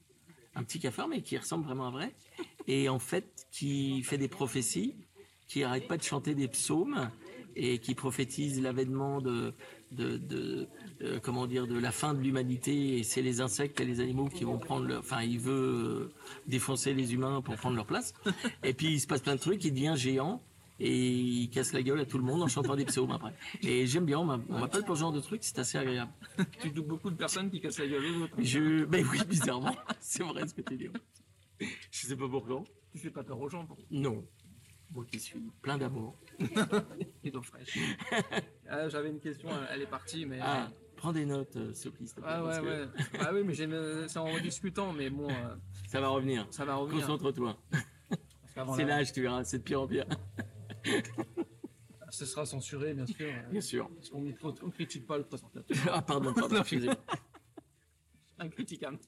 [0.55, 2.15] un petit cafard, mais qui ressemble vraiment à vrai,
[2.67, 4.97] et en fait, qui fait des prophéties,
[5.47, 7.11] qui arrête pas de chanter des psaumes
[7.57, 9.55] et qui prophétise l'avènement de,
[9.91, 10.69] de, de-
[11.03, 12.99] euh, comment dire, de la fin de l'humanité.
[12.99, 16.13] Et c'est les insectes et les animaux qui vont prendre leur, enfin, il veut euh,
[16.47, 18.13] défoncer les humains pour prendre leur place.
[18.63, 19.65] Et puis il se passe plein de trucs.
[19.65, 20.43] Il devient géant.
[20.81, 23.35] Et il casse la gueule à tout le monde en chantant des psaumes après.
[23.63, 26.13] Et j'aime bien, on m'a- on m'appelle pour ce genre de truc, c'est assez agréable.
[26.61, 28.35] Tu doutes beaucoup de personnes qui cassent la gueule aux autres.
[28.39, 30.89] Je, ben oui, bizarrement, c'est vrai ce que tu dis.
[31.91, 32.63] Je sais pas pourquoi.
[32.93, 34.25] Tu fais pas peur aux gens pour Non.
[34.93, 36.17] Moi qui suis plein d'amour.
[37.25, 37.79] les dents fraîches.
[38.71, 40.39] Ah, J'avais une question, elle- est partie, mais.
[40.43, 42.07] Ah, prends des notes, euh, s'il te plaît.
[42.07, 42.89] s'il te plaît, Ah ouais, que ouais.
[43.21, 45.55] Ah oui, mais j'aime- c'est en discutant, mais bon, euh,
[45.89, 46.47] Ça va revenir.
[46.51, 47.01] ça va revenir.
[47.07, 47.59] Concentre-toi.
[48.77, 50.05] C'est l'âge, tu verras, c'est de pire en pire.
[52.11, 53.17] Ce sera censuré, bien sûr.
[53.29, 53.89] euh, Bien sûr.
[53.95, 55.77] Parce qu'on ne critique pas le présentateur.
[55.93, 56.97] Ah, pardon, pardon, excusez-moi.
[58.39, 58.99] Incritiquable.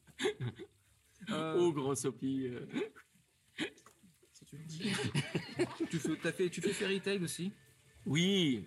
[1.30, 2.46] Euh, Oh, grand sopi.
[2.46, 2.66] euh.
[4.36, 4.44] si
[5.88, 7.52] tu fais, t'as fait, tu fais Fairy Tail aussi,
[8.06, 8.66] Oui,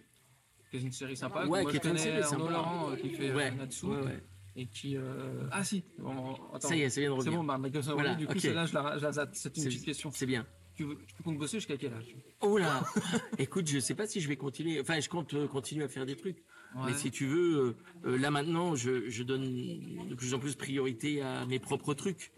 [0.71, 1.45] qui est une série sympa.
[1.45, 2.51] Ouais, Moi, qui est une série Arnaud sympa.
[2.51, 3.51] Laurent euh, qui fait euh, ouais.
[3.51, 3.85] Natsu.
[3.85, 4.23] ouais, ouais.
[4.55, 4.95] Et qui.
[4.97, 6.67] euh, Ah si bon, attends.
[6.69, 7.39] Ça y est, ça vient de C'est revenir.
[7.39, 8.39] bon, bah, Michael Voilà, du coup, ok.
[8.39, 9.11] celle-là, je la, je la.
[9.33, 10.11] C'est une C'est- petite question.
[10.11, 10.45] C'est bien.
[10.75, 12.15] Tu, veux- tu comptes bosser jusqu'à quel âge?
[12.41, 12.83] Oh là
[13.37, 14.79] Écoute, je sais pas si je vais continuer.
[14.81, 16.37] Enfin, je compte euh, continuer à faire des trucs.
[16.75, 16.81] Ouais.
[16.87, 17.75] Mais si tu veux, euh,
[18.09, 22.31] euh, là maintenant, je, je donne de plus en plus priorité à mes propres trucs,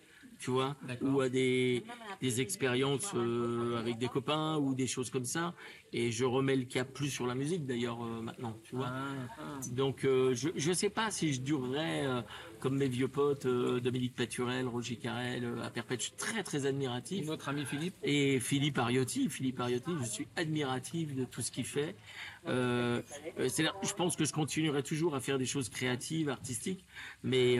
[0.46, 1.84] tu vois, ou à des,
[2.22, 5.56] des expériences euh, avec des copains ou des choses comme ça.
[5.92, 8.90] Et je remets le cap plus sur la musique d'ailleurs euh, maintenant, tu vois.
[8.92, 9.60] Ah, ah.
[9.72, 12.04] Donc euh, je je sais pas si je durerai
[12.60, 16.02] comme mes vieux potes Dominique Paturel, Roger Carrel, à perpète.
[16.02, 17.24] Je suis très très admiratif.
[17.24, 17.96] Et notre ami Philippe?
[18.04, 21.96] Et Philippe Ariotti, Philippe Ariotti, je suis admiratif de tout ce qu'il fait.
[22.46, 26.86] Je pense que je continuerai toujours à faire des choses créatives, artistiques,
[27.24, 27.58] mais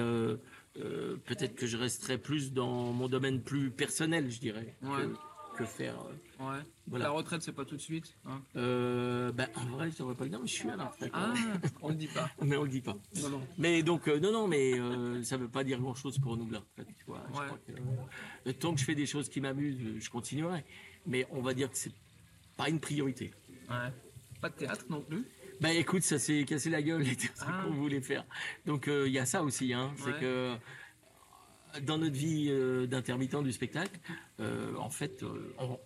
[0.78, 5.04] euh, peut-être que je resterai plus dans mon domaine plus personnel, je dirais, Ouais.
[5.54, 5.96] que, que faire.
[6.02, 6.14] euh,
[6.44, 6.62] Ouais.
[6.88, 7.06] Voilà.
[7.06, 8.16] La retraite, c'est pas tout de suite.
[8.26, 8.42] hein?
[8.58, 11.12] Euh, ben, en vrai, je devrais pas le dire, mais je suis à la retraite.
[11.14, 11.34] Ah,
[11.82, 12.30] on le dit pas.
[12.42, 12.98] Mais on le dit pas.
[13.22, 13.42] Non, non.
[13.58, 14.74] Mais donc, non, non, mais
[15.24, 16.60] ça veut pas dire grand-chose pour nous là.
[16.60, 17.24] en fait, tu vois.
[17.34, 17.46] Je Ouais.
[17.48, 17.60] crois
[18.46, 20.64] que, tant que je fais des choses qui m'amusent, je continuerai.
[21.08, 21.94] Mais on va dire que c'est
[22.58, 23.32] pas une priorité.
[24.42, 25.26] Pas de théâtre non plus?
[25.62, 27.64] Bah écoute, ça s'est cassé la gueule, les Ah.
[27.64, 28.26] qu'on voulait faire.
[28.66, 29.94] Donc il y a ça aussi, hein.
[29.98, 30.56] C'est que euh,
[31.84, 34.00] dans notre vie euh, d'intermittent du spectacle,
[34.40, 35.78] euh, en fait, euh, on,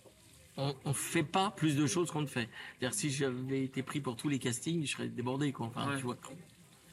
[0.56, 2.48] on, on fait pas plus de choses qu'on ne fait.
[2.78, 5.66] C'est-à-dire si j'avais été pris pour tous les castings, je serais débordé, quoi.
[5.66, 5.96] Enfin, Ouais.
[5.96, 6.16] tu vois,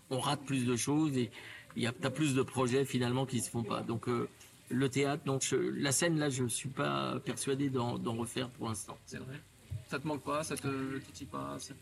[0.09, 1.29] on rate plus de choses et
[1.75, 3.81] il y a t'as plus de projets finalement qui se font pas.
[3.81, 4.29] Donc euh,
[4.69, 8.97] le théâtre, donc je- la scène là, je suis pas persuadé d'en refaire pour l'instant.
[9.05, 9.39] C'est vrai.
[9.87, 11.57] Ça te manque pas, ça te titille pas.
[11.59, 11.73] c'est-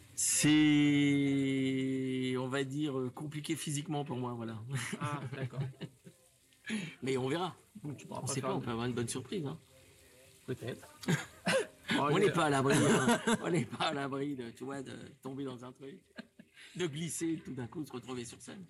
[2.38, 4.58] on va dire, euh, compliqué physiquement pour moi, voilà.
[5.02, 5.60] Ah, d'accord.
[7.02, 7.56] Mais on verra.
[7.84, 9.46] Donc, tu On sait pas, on de- peut avoir une bonne surprise.
[9.46, 9.58] hein.
[10.46, 10.88] Peut-être.
[12.00, 12.76] On n'est pas à l'abri.
[12.78, 13.20] hein.
[13.44, 14.92] On n'est pas à l'abri de, tu vois, de
[15.22, 16.00] tomber dans un truc,
[16.76, 18.66] de glisser, tout d'un coup se retrouver sur scène.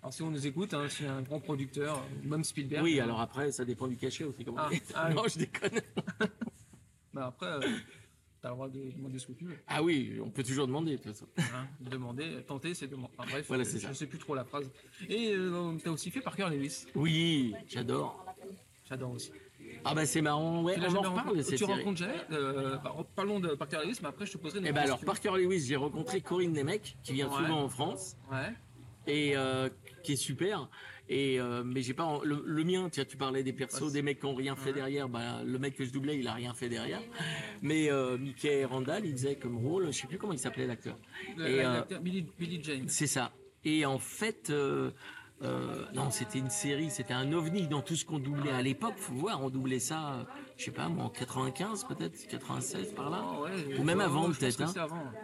[0.00, 2.82] Alors, si on nous écoute, hein, si un grand producteur, même Spielberg.
[2.84, 4.44] Oui, euh, alors après, ça dépend du cachet aussi.
[4.44, 5.30] Comment Ah, ah, non, oui.
[5.34, 5.80] je déconne.
[7.12, 7.60] Bah après, euh,
[8.42, 9.56] t'as le droit de demander ce que tu veux.
[9.66, 11.26] Ah oui, on peut toujours demander de toute façon.
[11.38, 11.66] Hein.
[11.80, 13.12] Demander, tenter, c'est demander.
[13.18, 13.94] Enfin, bref, Voilà, je ça.
[13.94, 14.70] sais plus trop la phrase.
[15.08, 16.86] Et euh, t'as aussi fait Parker Lewis.
[16.94, 18.24] Oui, j'adore.
[18.88, 19.30] J'adore aussi.
[19.84, 21.72] Ah bah c'est marrant, ouais, on en reparle de rencontré cette Tu série.
[21.78, 24.72] rencontres jamais euh, bah, Parlons de Parker Lewis, mais après je te poserai une Eh
[24.72, 25.30] ben alors, question.
[25.30, 27.36] Parker Lewis, j'ai rencontré Corinne Nemec, qui vient Ouais.
[27.36, 28.16] souvent en France.
[28.32, 28.52] Ouais.
[29.06, 29.68] et euh,
[30.02, 30.68] qui est super.
[31.12, 32.88] Et euh, mais j'ai pas le, le mien.
[32.90, 35.08] Tiens, tu parlais des persos, des mecs qui ont rien fait derrière.
[35.08, 37.02] Bah, le mec que je doublais, il a rien fait derrière.
[37.62, 40.96] Mais euh, Mickey Randall, il faisait comme rôle, je sais plus comment il s'appelait l'acteur.
[41.38, 42.88] Euh, l'acteur Billy, Billy James.
[42.88, 43.32] C'est ça.
[43.64, 44.52] Et en fait,
[45.42, 48.94] euh, non, c'était une série, c'était un ovni dans tout ce qu'on doublait à l'époque.
[48.96, 50.24] Faut voir, on doublait ça, euh,
[50.58, 53.24] je sais pas, moi, en 95 peut-être, 96 par là.
[53.40, 54.72] Ouais, Ou même avant, peut-être, hein.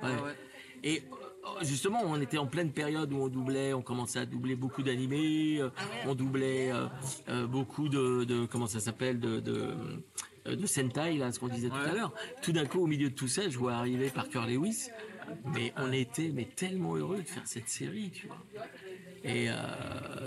[0.03, 0.35] Ouais.
[0.83, 1.03] Et
[1.63, 5.59] justement, on était en pleine période où on doublait, on commençait à doubler beaucoup d'animés,
[5.61, 5.71] euh,
[6.07, 6.87] on doublait euh,
[7.29, 9.75] euh, beaucoup de, de comment ça s'appelle, de, de,
[10.47, 12.13] de Sentai, là, ce qu'on disait tout à l'heure.
[12.43, 14.89] Tout d'un coup, au milieu de tout ça, je vois arriver Parker Lewis,
[15.45, 18.39] mais on était mais tellement heureux de faire cette série, tu vois.
[19.27, 19.55] Et euh,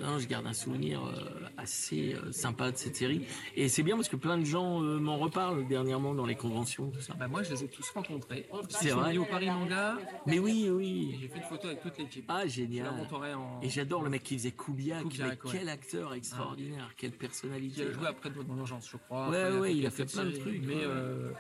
[0.02, 3.26] non, je garde un souvenir euh, assez euh, sympa de cette série.
[3.56, 7.00] Et c'est bien parce que plein de gens m'en reparlent dernièrement dans les conventions, tout
[7.00, 7.14] ça.
[7.14, 8.48] Bah, moi, je les ai tous rencontrés.
[8.70, 9.98] C'est Ils sont vrai au Paris Manga.
[10.26, 11.18] Mais oui, oui.
[11.22, 12.26] J'ai fait une photo avec toute l'équipe.
[12.28, 12.88] Ah, génial.
[12.90, 13.62] en.
[13.62, 15.58] Et j'adore le mec qui faisait Kubiak, Kubiak, mais ouais.
[15.58, 17.84] quel acteur extraordinaire, quelle personnalité.
[17.84, 19.30] a joué après dans l'urgence, je crois.
[19.30, 21.32] Ouais, ouais, il a fait plein de trucs, Mais euh,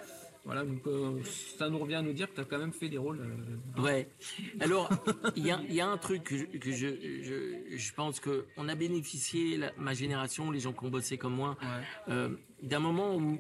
[0.52, 1.22] voilà, donc euh,
[1.58, 3.20] ça nous revient à nous dire que tu as quand même fait des rôles.
[3.22, 4.10] euh, Ouais.
[4.60, 4.90] Alors,
[5.36, 6.88] il y a, il y a un truc que je, que je,
[7.22, 11.18] je, je pense que on a bénéficié, la- ma génération, les gens qui ont bossé
[11.20, 12.14] comme moi, Ouais.
[12.14, 12.30] euh,
[12.64, 13.38] d'un moment où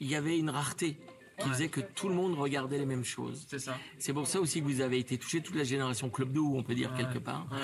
[0.00, 0.98] il y avait une rareté
[1.38, 3.46] qui faisait que tout le monde regardait les mêmes choses.
[3.48, 3.76] C'est ça.
[3.98, 6.62] C'est pour ça aussi que vous avez été touché, toute la génération Club d'eau, on
[6.62, 6.98] peut dire Ouais.
[7.04, 7.46] quelque part.
[7.52, 7.58] Ouais.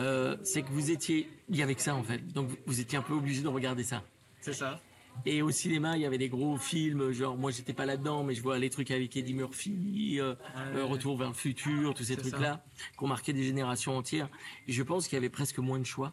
[0.00, 2.18] Euh, c'est que vous étiez, il y avait que ça en fait.
[2.32, 4.02] Donc vous étiez un peu obligé de regarder ça.
[4.40, 4.80] C'est ça.
[5.26, 8.34] Et au cinéma, il y avait des gros films, genre moi j'étais pas là-dedans, mais
[8.34, 10.78] je vois les trucs avec Eddie Murphy, euh, Ouais.
[10.80, 12.64] euh, Retour vers le futur, tous ces trucs-là,
[12.98, 14.28] qui ont marqué des générations entières.
[14.68, 16.12] Et je pense qu'il y avait presque moins de choix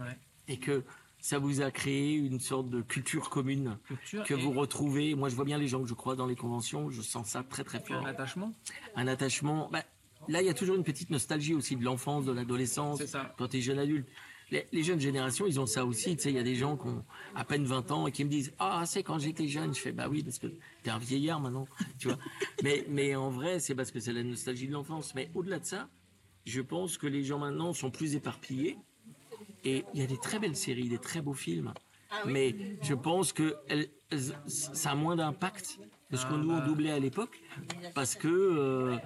[0.00, 0.16] Ouais.
[0.48, 0.82] et que
[1.20, 5.14] ça vous a créé une sorte de culture commune Culture que vous retrouvez.
[5.14, 7.42] Moi, je vois bien les gens que je crois dans les conventions, je sens ça
[7.42, 8.04] très très fort.
[8.04, 8.54] un attachement?
[8.96, 9.68] Un attachement.
[9.72, 9.82] Bah,
[10.28, 13.02] là, il y a toujours une petite nostalgie aussi de l'enfance, de l'adolescence,
[13.36, 14.08] quand tu es jeune adulte.
[14.50, 16.16] Les, les jeunes générations, ils ont ça aussi.
[16.16, 18.24] Tu sais, il y a des gens qui ont à peine 20 ans et qui
[18.24, 19.74] me disent Ah, c'est quand j'étais jeune.
[19.74, 20.46] Je fais Bah oui, parce que
[20.82, 21.66] t'es un vieillard maintenant.
[21.98, 22.18] tu vois.
[22.62, 25.14] Mais, mais en vrai, c'est parce que c'est la nostalgie de l'enfance.
[25.14, 25.88] Mais au-delà de ça,
[26.46, 28.76] je pense que les gens maintenant sont plus éparpillés.
[29.64, 31.72] Et il y a des très belles séries, des très beaux films.
[32.26, 33.90] Mais je pense que elles-
[34.46, 35.78] ça a moins d'impact
[36.16, 37.38] ce qu'on nous on doublait à l'époque.
[37.94, 38.28] Parce que.
[38.28, 38.96] euh,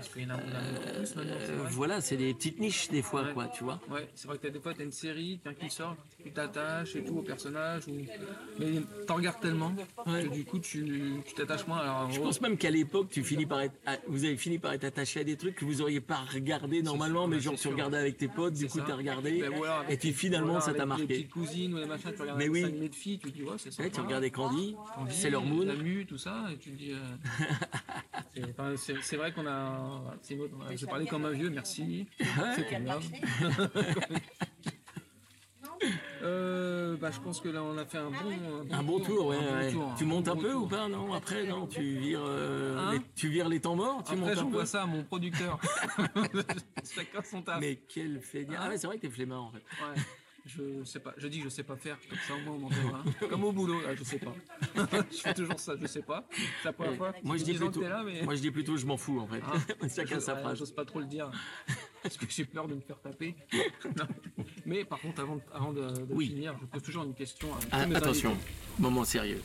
[1.16, 3.32] euh, voilà, c'est des petites niches des fois, Ouais.
[3.32, 3.80] quoi, tu vois.
[3.90, 6.94] Ouais, c'est vrai que t'as des fois t'as une série, tiens qui sort, tu t'attaches
[6.96, 7.92] et tout au personnage, ou...
[8.59, 8.66] mais
[9.07, 9.72] t'en regardes tellement
[10.07, 10.24] Ouais.
[10.24, 11.78] que du coup tu t'attaches moins.
[11.78, 14.59] Alors, Je gros, pense même qu'à l'époque, tu finis par être, ah, vous avez fini
[14.59, 17.68] par être attaché à des trucs que vous auriez pas regardé normalement, mais genre tu
[17.68, 19.53] regardais avec tes potes, du coup t'as regardé, Ben,
[19.88, 21.07] et puis finalement ça t'a marqué.
[21.07, 22.88] Petites cousines ou les machins, tu regardes Mais des oui.
[22.88, 23.88] de filles, tu dis ouais c'est ça.
[23.90, 24.76] Tu regardais Candy,
[25.11, 25.66] Sailor Moon.
[26.07, 26.91] Tout ça, et tu dis.
[26.93, 27.16] Euh,
[28.34, 30.16] c'est- enfin, c'est c'est vrai qu'on a.
[30.22, 32.07] c'est autre- Je parlais comme un vieux, merci.
[32.57, 32.99] C'était bien.
[36.22, 38.30] Euh, bah, je pense que là on a fait un bon,
[38.70, 39.36] Un bon tour, ouais.
[39.36, 39.72] un bon ouais.
[39.72, 40.62] tour, Tu montes un bon peu tour.
[40.62, 44.05] ou pas Non, après non, tu vires, euh, Hein les, tu vires les temps morts,
[44.05, 45.59] tu Après j'envoie ça à mon producteur.
[46.95, 47.59] Chacun son taf.
[47.61, 49.59] Mais quel feignant Ah ouais, c'est vrai que t'es flemmard en fait.
[49.59, 50.03] Ouais.
[50.45, 51.14] Je sais pas.
[51.18, 51.97] Je dis que je sais pas faire.
[52.09, 53.05] Comme ça au moins on m'en verra.
[53.30, 54.34] Comme au boulot, là, je sais pas.
[55.12, 55.74] je fais toujours ça.
[55.80, 56.24] Je sais pas.
[56.32, 57.12] C'est la première fois.
[57.22, 58.22] Moi je dis 10 ans que plutôt, là, mais.
[58.22, 59.40] moi je dis plutôt je m'en fous en fait.
[59.47, 59.86] Ah.
[59.95, 60.59] Chacun sa phrase.
[60.59, 61.30] J'ose pas trop le dire.
[62.03, 63.36] Parce que j'ai peur de me faire taper.
[63.97, 64.07] Non.
[64.66, 66.26] Mais par contre, avant de, avant de, de Oui.
[66.28, 67.49] finir, je pose toujours une question.
[67.55, 68.45] à Ah, attention, invités.
[68.80, 69.40] moment sérieux.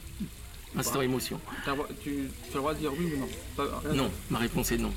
[0.76, 1.40] Instant émotion.
[1.64, 1.70] Tu,
[2.04, 2.20] tu
[2.52, 3.28] as le droit de dire oui ou non?
[3.56, 4.92] Pas- rien Non, ma réponse est non.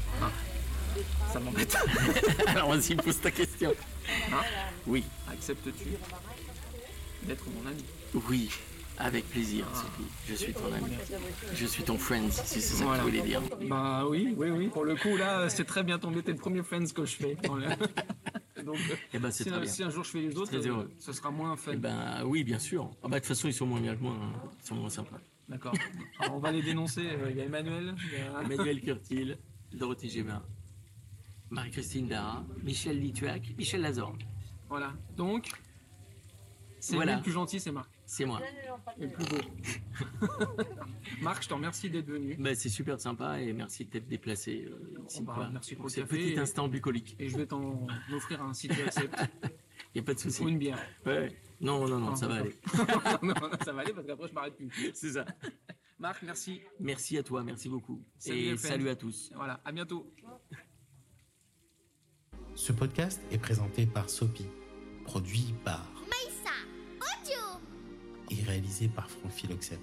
[1.33, 1.77] Ça m'embête.
[2.49, 3.73] Alors vas-y, pose ta question.
[4.33, 4.43] Hein
[4.87, 5.91] Oui, Acceptes-tu
[7.27, 7.85] d'être mon ami?
[8.29, 8.51] Oui,
[8.99, 10.09] avec plaisir, Sophie.
[10.29, 10.93] Je suis ton ami.
[11.55, 13.03] Je suis ton friend, si c'est ça Voilà.
[13.05, 13.43] que tu voulais dire.
[13.69, 14.69] Bah oui, oui, oui.
[14.69, 16.23] Pour le coup, là, c'est très bien tombé.
[16.23, 17.37] T'es le premier Friends que je fais.
[18.65, 21.31] Donc, euh, Eh ben, c'est si, un jour je fais les autres, euh, ce sera
[21.31, 21.73] moins fun.
[21.75, 22.91] Eh ben oui, bien sûr.
[23.03, 24.13] Ah bah, de toute façon, ils sont moins bien que moi.
[24.15, 24.33] hein.
[24.63, 25.17] Ils sont moins sympas.
[25.49, 25.73] D'accord.
[26.31, 27.07] On va les dénoncer.
[27.07, 27.95] Euh, Il y a Emmanuel.
[28.13, 29.39] il y a- Emmanuel Curtil,
[29.73, 30.43] Dorothée Gébin,
[31.51, 34.17] Marie-Christine Dara, Michel Lituac, Michel Lazor.
[34.69, 34.93] Voilà.
[35.17, 35.51] Donc,
[36.79, 37.17] c'est Voilà.
[37.17, 37.91] le plus gentil, c'est Marc.
[38.07, 38.41] C'est moi.
[38.99, 39.37] Et le plus beau.
[41.23, 42.37] Marc, je te remercie d'être venu.
[42.39, 45.23] Bah, c'est super sympa et merci de t'être déplacé euh, ici.
[45.23, 45.49] Bah, quoi.
[45.51, 47.15] merci pour Pour ce petit et- instant bucolique.
[47.19, 49.17] Et je vais t'en offrir un si tu acceptes.
[49.95, 50.43] Il n'y a pas de souci.
[50.43, 50.79] Ou une bière.
[51.07, 51.37] Ouais.
[51.61, 52.55] Non, non, non, ça va aller.
[53.23, 53.35] non,
[53.65, 54.71] ça va aller parce qu'après je m'arrête plus.
[54.95, 55.25] C'est ça.
[55.99, 56.63] Marc, merci.
[56.79, 58.03] Merci à toi, merci beaucoup.
[58.19, 59.31] Salut, et salut à tous.
[59.35, 60.13] Voilà, à bientôt.
[62.61, 64.45] Ce podcast est présenté par Sopi,
[65.07, 66.53] produit par Maïssa
[67.01, 67.59] Audio
[68.31, 69.79] et réalisé par Franck Philoxène.